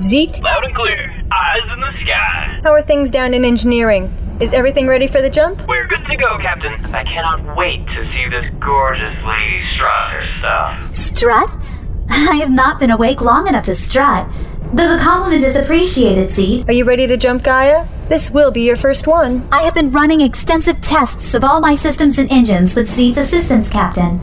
Zeet? 0.00 0.42
Loud 0.42 0.64
and 0.64 0.74
clear. 0.74 1.08
Eyes 1.32 1.72
in 1.72 1.80
the 1.80 1.92
sky. 2.04 2.60
How 2.62 2.72
are 2.74 2.82
things 2.82 3.10
down 3.10 3.32
in 3.32 3.42
engineering? 3.42 4.12
Is 4.38 4.52
everything 4.52 4.86
ready 4.86 5.06
for 5.06 5.22
the 5.22 5.30
jump? 5.30 5.66
We're 5.66 5.88
good 5.88 6.04
to 6.10 6.16
go, 6.18 6.36
Captain. 6.42 6.72
I 6.94 7.02
cannot 7.04 7.56
wait 7.56 7.86
to 7.86 8.04
see 8.12 8.28
this 8.28 8.44
gorgeous 8.60 9.16
lady 9.24 9.62
strut 9.76 10.10
her 10.10 10.26
stuff. 10.40 10.94
Strut? 10.94 11.54
I 12.10 12.36
have 12.36 12.50
not 12.50 12.78
been 12.78 12.90
awake 12.90 13.22
long 13.22 13.48
enough 13.48 13.64
to 13.64 13.74
strut. 13.74 14.30
Though 14.74 14.94
the 14.94 15.02
compliment 15.02 15.42
is 15.42 15.56
appreciated, 15.56 16.28
Zeet. 16.28 16.68
Are 16.68 16.74
you 16.74 16.84
ready 16.84 17.06
to 17.06 17.16
jump, 17.16 17.44
Gaia? 17.44 17.86
This 18.08 18.30
will 18.30 18.50
be 18.50 18.60
your 18.60 18.76
first 18.76 19.06
one. 19.06 19.48
I 19.50 19.62
have 19.62 19.72
been 19.72 19.90
running 19.90 20.20
extensive 20.20 20.80
tests 20.82 21.32
of 21.32 21.42
all 21.42 21.60
my 21.60 21.74
systems 21.74 22.18
and 22.18 22.30
engines 22.30 22.74
with 22.74 22.90
Zeet's 22.90 23.16
assistance, 23.16 23.70
Captain. 23.70 24.20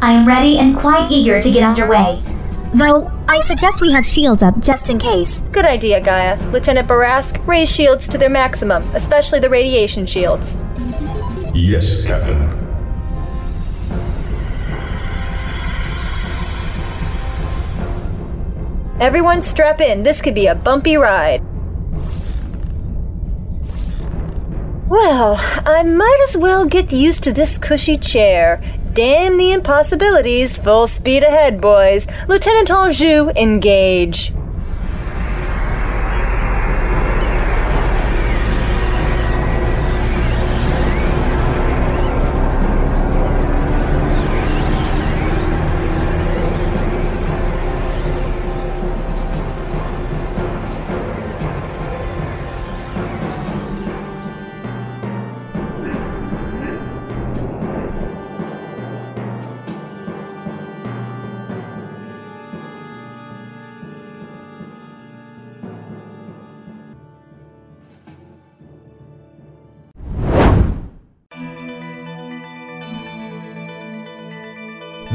I 0.00 0.12
am 0.12 0.26
ready 0.26 0.58
and 0.58 0.74
quite 0.74 1.10
eager 1.10 1.40
to 1.42 1.50
get 1.50 1.62
underway. 1.62 2.22
Though, 2.74 3.10
I 3.28 3.40
suggest 3.40 3.82
we 3.82 3.92
have 3.92 4.06
shields 4.06 4.42
up 4.42 4.58
just 4.60 4.88
in 4.88 4.98
case. 4.98 5.42
Good 5.52 5.66
idea, 5.66 6.00
Gaia. 6.00 6.38
Lieutenant 6.50 6.88
Barask, 6.88 7.46
raise 7.46 7.70
shields 7.70 8.08
to 8.08 8.16
their 8.16 8.30
maximum, 8.30 8.82
especially 8.94 9.40
the 9.40 9.50
radiation 9.50 10.06
shields. 10.06 10.56
Yes, 11.54 12.04
Captain. 12.06 12.56
Everyone 19.00 19.42
strap 19.42 19.82
in. 19.82 20.02
This 20.02 20.22
could 20.22 20.34
be 20.34 20.46
a 20.46 20.54
bumpy 20.54 20.96
ride. 20.96 21.44
Well, 24.88 25.36
I 25.66 25.82
might 25.82 26.18
as 26.28 26.34
well 26.34 26.64
get 26.64 26.90
used 26.90 27.22
to 27.24 27.32
this 27.32 27.58
cushy 27.58 27.98
chair. 27.98 28.62
Damn 28.94 29.36
the 29.36 29.52
impossibilities. 29.52 30.56
Full 30.56 30.86
speed 30.86 31.22
ahead, 31.22 31.60
boys. 31.60 32.06
Lieutenant 32.26 32.70
Anjou, 32.70 33.28
engage. 33.36 34.32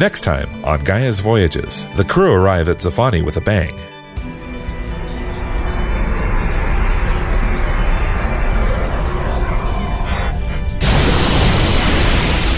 Next 0.04 0.26
time 0.26 0.66
on 0.66 0.84
Gaia's 0.84 1.22
Voyages, 1.22 1.88
the 1.96 2.04
crew 2.04 2.34
arrive 2.34 2.68
at 2.68 2.80
Zaphoni 2.80 3.24
with 3.24 3.38
a 3.38 3.40
bang. 3.40 3.74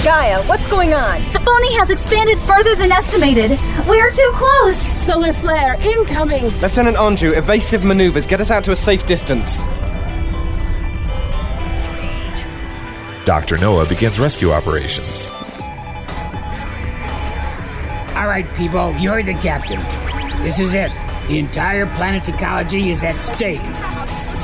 Gaia, 0.03 0.41
what's 0.47 0.67
going 0.69 0.95
on? 0.95 1.19
Zaphoni 1.19 1.77
has 1.77 1.91
expanded 1.91 2.39
further 2.39 2.73
than 2.73 2.91
estimated. 2.91 3.51
We're 3.87 4.09
too 4.09 4.31
close. 4.33 4.75
Solar 4.99 5.31
flare 5.31 5.75
incoming. 5.83 6.45
Lieutenant 6.61 6.97
Anjou, 6.97 7.33
evasive 7.33 7.85
maneuvers. 7.85 8.25
Get 8.25 8.41
us 8.41 8.49
out 8.49 8.63
to 8.63 8.71
a 8.71 8.75
safe 8.75 9.05
distance. 9.05 9.61
Dr. 13.23 13.59
Noah 13.59 13.85
begins 13.85 14.19
rescue 14.19 14.49
operations. 14.49 15.44
All 18.25 18.31
right, 18.31 18.55
people, 18.55 18.91
you 18.93 19.11
heard 19.11 19.27
the 19.27 19.35
captain. 19.35 19.79
This 20.41 20.59
is 20.59 20.73
it. 20.73 20.89
The 21.27 21.37
entire 21.37 21.85
planet's 21.85 22.27
ecology 22.27 22.89
is 22.89 23.03
at 23.03 23.13
stake. 23.17 23.61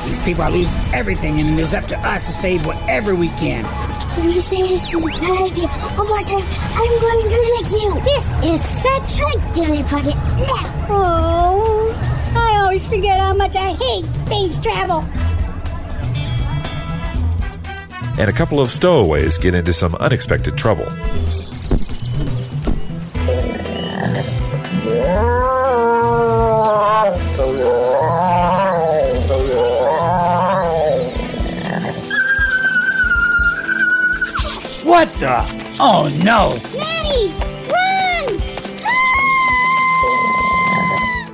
These 0.06 0.24
people 0.24 0.44
are 0.44 0.52
losing 0.52 0.94
everything, 0.94 1.39
and 1.39 1.58
it 1.58 1.60
is 1.60 1.74
up 1.74 1.88
to 1.88 1.98
us 1.98 2.28
to 2.28 2.32
save 2.32 2.63
whatever 2.63 3.15
we 3.15 3.30
can. 3.30 3.65
Please 4.13 4.46
say 4.46 4.62
this 4.62 4.94
is 4.94 5.04
a 5.04 5.08
bad 5.20 5.52
idea. 5.52 5.67
One 5.98 6.08
more 6.10 6.22
time, 6.22 6.46
I'm 6.78 7.02
going 7.02 7.24
to 7.24 7.30
do 7.32 7.41
like 7.58 7.72
you. 7.72 8.00
This 8.04 8.30
is 8.54 8.62
such 8.84 9.20
a 9.20 9.54
Dilly 9.56 9.82
Pocket 9.82 10.15
now. 10.38 10.86
Oh, 10.88 12.34
I 12.36 12.62
always 12.62 12.86
forget 12.86 13.20
how 13.20 13.34
much 13.34 13.56
I 13.56 13.74
hate 13.74 14.06
space 14.13 14.60
travel. 14.60 15.00
And 18.20 18.30
a 18.30 18.34
couple 18.34 18.60
of 18.60 18.72
stowaways 18.72 19.39
get 19.39 19.56
into 19.56 19.74
some 19.74 19.96
unexpected 19.96 20.56
trouble. 20.56 20.86
What 35.02 35.10
the? 35.14 35.42
Oh 35.80 36.06
no! 36.24 36.56
Daddy, 36.78 37.26
run! 37.74 38.38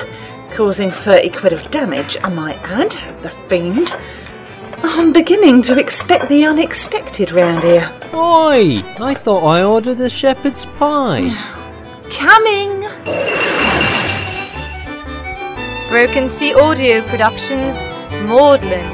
causing 0.53 0.91
30 0.91 1.29
quid 1.31 1.53
of 1.53 1.71
damage, 1.71 2.17
I 2.23 2.29
might 2.29 2.61
add, 2.63 2.91
the 3.23 3.31
fiend, 3.49 3.91
I'm 4.83 5.13
beginning 5.13 5.61
to 5.63 5.77
expect 5.77 6.27
the 6.27 6.45
unexpected 6.45 7.31
round 7.31 7.63
here. 7.63 7.87
Oi! 8.15 8.81
I 8.99 9.13
thought 9.13 9.43
I 9.43 9.63
ordered 9.63 9.99
a 9.99 10.09
shepherd's 10.09 10.65
pie. 10.65 11.29
Coming! 12.09 12.81
Broken 15.89 16.29
Sea 16.29 16.55
Audio 16.55 17.07
Productions, 17.07 17.75
Maudlin. 18.27 18.89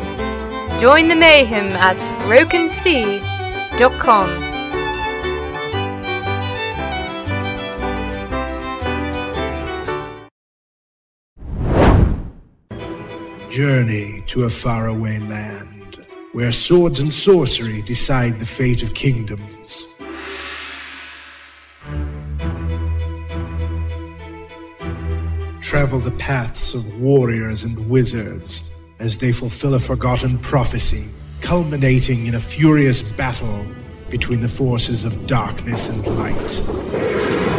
Join 0.77 1.07
the 1.07 1.15
mayhem 1.15 1.71
at 1.77 1.97
brokensea.com. 2.27 4.43
Journey 13.49 14.23
to 14.27 14.43
a 14.43 14.49
faraway 14.49 15.19
land 15.19 15.76
where 16.37 16.51
swords 16.51 16.99
and 16.99 17.11
sorcery 17.11 17.81
decide 17.81 18.39
the 18.39 18.45
fate 18.45 18.83
of 18.83 18.93
kingdoms. 18.93 19.95
Travel 25.61 25.97
the 25.97 26.15
paths 26.19 26.75
of 26.75 27.01
warriors 27.01 27.63
and 27.63 27.89
wizards 27.89 28.69
as 28.99 29.17
they 29.17 29.31
fulfill 29.31 29.73
a 29.73 29.79
forgotten 29.79 30.37
prophecy, 30.37 31.11
culminating 31.41 32.27
in 32.27 32.35
a 32.35 32.39
furious 32.39 33.01
battle 33.13 33.65
between 34.11 34.39
the 34.39 34.47
forces 34.47 35.05
of 35.05 35.25
darkness 35.25 35.89
and 35.89 36.05
light. 36.19 37.56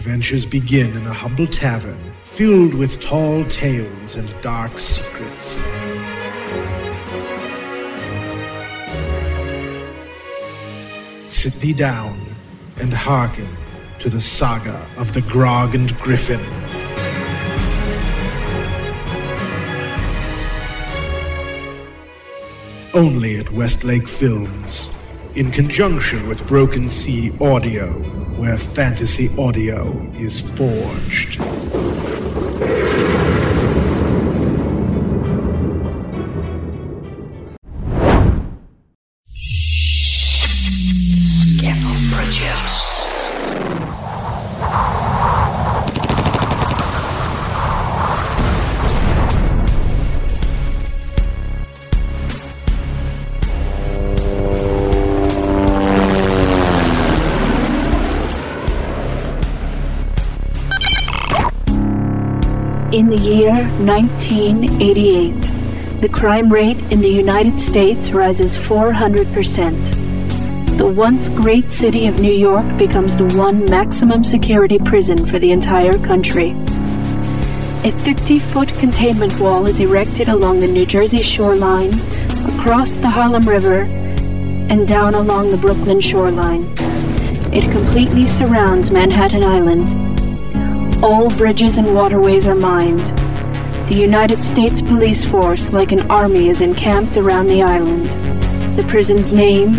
Adventures 0.00 0.46
begin 0.46 0.90
in 0.96 1.06
a 1.06 1.12
humble 1.12 1.46
tavern 1.46 2.00
filled 2.24 2.72
with 2.72 2.98
tall 3.00 3.44
tales 3.44 4.16
and 4.16 4.34
dark 4.40 4.80
secrets. 4.80 5.62
Sit 11.26 11.52
thee 11.60 11.74
down 11.74 12.18
and 12.78 12.94
hearken 12.94 13.46
to 13.98 14.08
the 14.08 14.22
saga 14.22 14.88
of 14.96 15.12
the 15.12 15.20
Grog 15.20 15.74
and 15.74 15.94
Griffin. 15.98 16.40
Only 22.94 23.36
at 23.36 23.50
Westlake 23.50 24.08
Films, 24.08 24.96
in 25.36 25.50
conjunction 25.50 26.26
with 26.28 26.46
Broken 26.46 26.88
Sea 26.88 27.32
Audio, 27.40 27.92
where 28.36 28.56
fantasy 28.56 29.30
audio 29.38 30.10
is 30.18 30.40
forged. 30.52 31.40
In 63.00 63.08
the 63.08 63.16
year 63.16 63.54
1988, 63.78 65.32
the 66.02 66.08
crime 66.10 66.52
rate 66.52 66.76
in 66.92 67.00
the 67.00 67.08
United 67.08 67.58
States 67.58 68.12
rises 68.12 68.58
400%. 68.58 70.76
The 70.76 70.86
once 70.86 71.30
great 71.30 71.72
city 71.72 72.06
of 72.08 72.20
New 72.20 72.34
York 72.34 72.76
becomes 72.76 73.16
the 73.16 73.24
one 73.38 73.64
maximum 73.64 74.22
security 74.22 74.78
prison 74.78 75.24
for 75.24 75.38
the 75.38 75.50
entire 75.50 75.96
country. 75.96 76.50
A 77.84 77.92
50 78.04 78.38
foot 78.38 78.68
containment 78.74 79.40
wall 79.40 79.64
is 79.64 79.80
erected 79.80 80.28
along 80.28 80.60
the 80.60 80.68
New 80.68 80.84
Jersey 80.84 81.22
shoreline, 81.22 81.94
across 82.54 82.98
the 82.98 83.08
Harlem 83.08 83.48
River, 83.48 83.84
and 84.68 84.86
down 84.86 85.14
along 85.14 85.50
the 85.50 85.56
Brooklyn 85.56 86.02
shoreline. 86.02 86.70
It 87.50 87.62
completely 87.72 88.26
surrounds 88.26 88.90
Manhattan 88.90 89.42
Island. 89.42 89.88
All 91.02 91.30
bridges 91.30 91.78
and 91.78 91.94
waterways 91.94 92.46
are 92.46 92.54
mined. 92.54 93.06
The 93.88 93.96
United 93.96 94.44
States 94.44 94.82
Police 94.82 95.24
Force, 95.24 95.72
like 95.72 95.92
an 95.92 96.10
army, 96.10 96.50
is 96.50 96.60
encamped 96.60 97.16
around 97.16 97.46
the 97.46 97.62
island. 97.62 98.10
The 98.76 98.84
prison's 98.86 99.32
name 99.32 99.72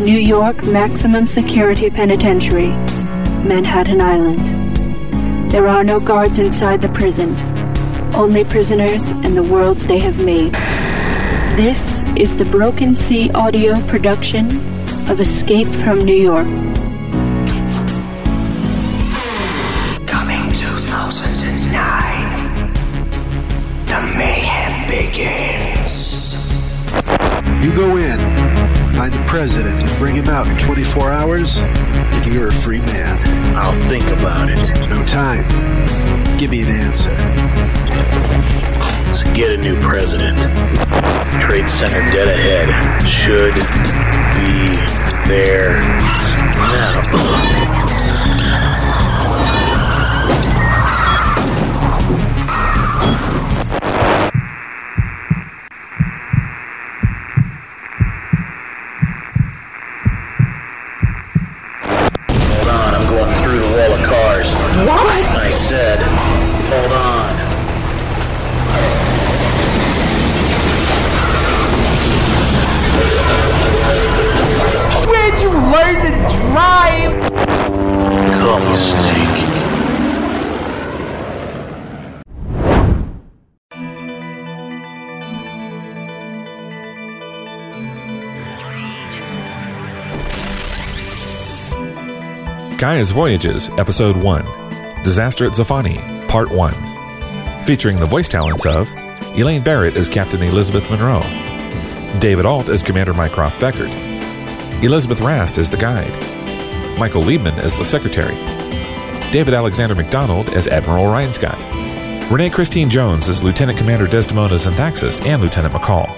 New 0.00 0.18
York 0.18 0.64
Maximum 0.64 1.28
Security 1.28 1.90
Penitentiary, 1.90 2.70
Manhattan 3.46 4.00
Island. 4.00 4.48
There 5.48 5.68
are 5.68 5.84
no 5.84 6.00
guards 6.00 6.40
inside 6.40 6.80
the 6.80 6.88
prison, 6.88 7.36
only 8.16 8.42
prisoners 8.42 9.12
and 9.12 9.36
the 9.36 9.44
worlds 9.44 9.86
they 9.86 10.00
have 10.00 10.24
made. 10.24 10.54
This 11.54 12.00
is 12.16 12.36
the 12.36 12.44
Broken 12.44 12.96
Sea 12.96 13.30
audio 13.30 13.80
production 13.86 14.46
of 15.08 15.20
Escape 15.20 15.72
from 15.72 16.00
New 16.00 16.16
York. 16.16 16.48
You 27.60 27.74
go 27.74 27.96
in, 27.96 28.18
find 28.94 29.12
the 29.12 29.24
president, 29.26 29.80
and 29.80 29.98
bring 29.98 30.14
him 30.14 30.28
out 30.28 30.46
in 30.46 30.56
24 30.58 31.10
hours, 31.10 31.58
and 31.58 32.32
you're 32.32 32.48
a 32.48 32.52
free 32.52 32.78
man. 32.80 33.18
I'll 33.56 33.78
think 33.88 34.06
about 34.06 34.48
it. 34.48 34.68
No 34.88 35.04
time. 35.04 35.42
Give 36.38 36.52
me 36.52 36.62
an 36.62 36.68
answer. 36.68 37.10
Let's 39.06 39.24
get 39.36 39.58
a 39.58 39.60
new 39.60 39.80
president. 39.80 40.38
Trade 41.42 41.68
Center 41.68 42.00
dead 42.12 42.28
ahead. 42.28 43.08
Should 43.08 43.54
be 44.34 44.76
there 45.28 45.80
now. 45.80 47.57
Gaia's 92.78 93.10
Voyages, 93.10 93.70
Episode 93.70 94.16
1 94.16 94.44
Disaster 95.02 95.44
at 95.44 95.50
Zaphoni, 95.50 95.98
Part 96.28 96.48
1. 96.48 97.64
Featuring 97.64 97.98
the 97.98 98.06
voice 98.06 98.28
talents 98.28 98.64
of 98.66 98.88
Elaine 99.36 99.64
Barrett 99.64 99.96
as 99.96 100.08
Captain 100.08 100.40
Elizabeth 100.40 100.88
Monroe, 100.88 101.22
David 102.20 102.46
Alt 102.46 102.68
as 102.68 102.84
Commander 102.84 103.12
Mycroft 103.12 103.58
Beckert, 103.60 103.92
Elizabeth 104.80 105.20
Rast 105.20 105.58
as 105.58 105.68
the 105.68 105.76
guide, 105.76 106.12
Michael 107.00 107.22
Liebman 107.22 107.58
as 107.58 107.76
the 107.76 107.84
secretary, 107.84 108.36
David 109.32 109.54
Alexander 109.54 109.96
McDonald 109.96 110.48
as 110.50 110.68
Admiral 110.68 111.06
Reinscott, 111.06 111.58
Renee 112.30 112.48
Christine 112.48 112.88
Jones 112.88 113.28
as 113.28 113.42
Lieutenant 113.42 113.76
Commander 113.76 114.06
Desdemona 114.06 114.54
Xantaxis 114.54 115.26
and 115.26 115.42
Lieutenant 115.42 115.74
McCall, 115.74 116.16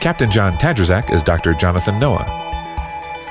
Captain 0.00 0.30
John 0.30 0.54
Tadrazak 0.54 1.10
as 1.10 1.22
Dr. 1.22 1.52
Jonathan 1.52 1.98
Noah, 1.98 2.24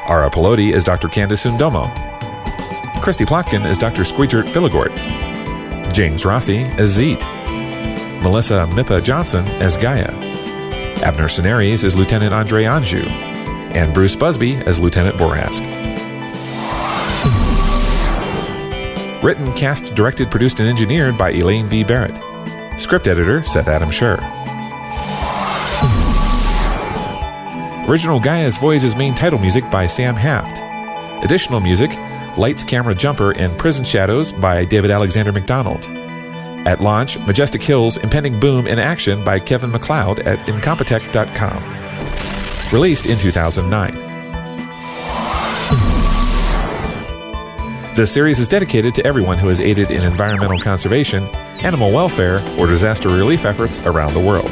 Ara 0.08 0.30
Pelodi 0.30 0.76
as 0.76 0.84
Dr. 0.84 1.08
Candice 1.08 1.50
Undomo, 1.52 2.03
Christy 3.04 3.26
Plotkin 3.26 3.66
as 3.66 3.78
Dr. 3.78 4.04
Squeegert 4.04 4.46
Filigort, 4.46 4.96
James 5.92 6.24
Rossi 6.24 6.60
as 6.60 6.98
Zeet, 6.98 7.20
Melissa 8.24 8.66
Mippa 8.72 9.04
Johnson 9.04 9.46
as 9.62 9.76
Gaia, 9.76 10.10
Abner 11.04 11.28
Senaries 11.28 11.84
as 11.84 11.98
Lieutenant 11.98 12.34
Andre 12.34 12.64
Anjou, 12.64 13.04
and 13.76 13.94
Bruce 13.94 14.16
Busby 14.16 14.56
as 14.56 14.80
Lieutenant 14.80 15.18
Borask. 15.18 15.62
Written, 19.22 19.52
cast, 19.52 19.94
directed, 19.96 20.32
produced, 20.32 20.62
and 20.62 20.70
engineered 20.70 21.18
by 21.18 21.32
Elaine 21.32 21.68
V. 21.68 21.84
Barrett. 21.84 22.16
Script 22.80 23.10
editor 23.10 23.44
Seth 23.44 23.68
Adam 23.68 23.90
Scher. 23.90 24.20
Original 27.90 28.22
Gaia's 28.22 28.56
Voyage's 28.56 28.96
main 28.96 29.14
title 29.14 29.40
music 29.40 29.70
by 29.70 29.88
Sam 29.88 30.16
Haft. 30.16 30.62
Additional 31.26 31.60
music 31.60 31.92
Lights, 32.38 32.64
Camera, 32.64 32.96
Jumper, 32.96 33.32
and 33.32 33.58
Prison 33.58 33.86
Shadows 33.86 34.32
by 34.32 34.66
David 34.66 34.92
Alexander 34.92 35.32
McDonald. 35.32 35.86
At 36.66 36.82
launch, 36.82 37.20
Majestic 37.20 37.62
Hills, 37.62 37.98
Impending 37.98 38.40
Boom 38.40 38.68
in 38.68 38.80
Action 38.80 39.24
by 39.24 39.40
Kevin 39.40 39.72
MacLeod 39.72 40.20
at 40.20 40.40
Incompetech.com. 40.48 42.72
Released 42.72 43.06
in 43.06 43.18
2009. 43.18 44.14
The 47.96 48.08
series 48.08 48.40
is 48.40 48.48
dedicated 48.48 48.96
to 48.96 49.06
everyone 49.06 49.38
who 49.38 49.50
has 49.50 49.62
aided 49.62 49.92
in 49.92 50.04
environmental 50.04 50.58
conservation, 50.58 51.26
animal 51.64 51.92
welfare, 51.92 52.42
or 52.58 52.66
disaster 52.66 53.10
relief 53.10 53.46
efforts 53.46 53.86
around 53.86 54.16
the 54.16 54.20
world. 54.20 54.50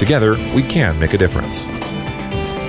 Together, 0.00 0.32
we 0.52 0.64
can 0.64 0.98
make 0.98 1.14
a 1.14 1.18
difference. 1.18 1.68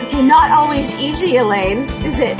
Okay, 0.03 0.21
not 0.21 0.51
always 0.51 1.01
easy, 1.01 1.37
Elaine, 1.37 1.87
is 2.05 2.19
it? 2.19 2.37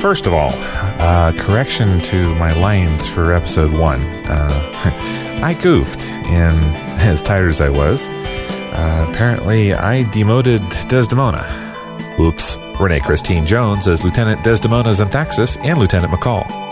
First 0.00 0.26
of 0.26 0.32
all, 0.32 0.50
uh, 0.98 1.32
correction 1.38 2.00
to 2.00 2.34
my 2.36 2.52
lines 2.54 3.06
for 3.06 3.32
episode 3.32 3.72
one. 3.72 4.00
Uh, 4.26 5.10
I 5.44 5.52
goofed, 5.52 6.06
and 6.06 6.56
as 7.02 7.20
tired 7.20 7.50
as 7.50 7.60
I 7.60 7.68
was, 7.68 8.08
uh, 8.08 9.06
apparently 9.10 9.74
I 9.74 10.10
demoted 10.10 10.66
Desdemona. 10.88 11.44
Oops. 12.18 12.56
Renee 12.80 13.00
Christine 13.00 13.44
Jones 13.44 13.86
as 13.86 14.02
Lieutenant 14.02 14.42
Desdemona 14.42 14.88
Xantaxis 14.88 15.62
and 15.62 15.78
Lieutenant 15.78 16.14
McCall. 16.14 16.63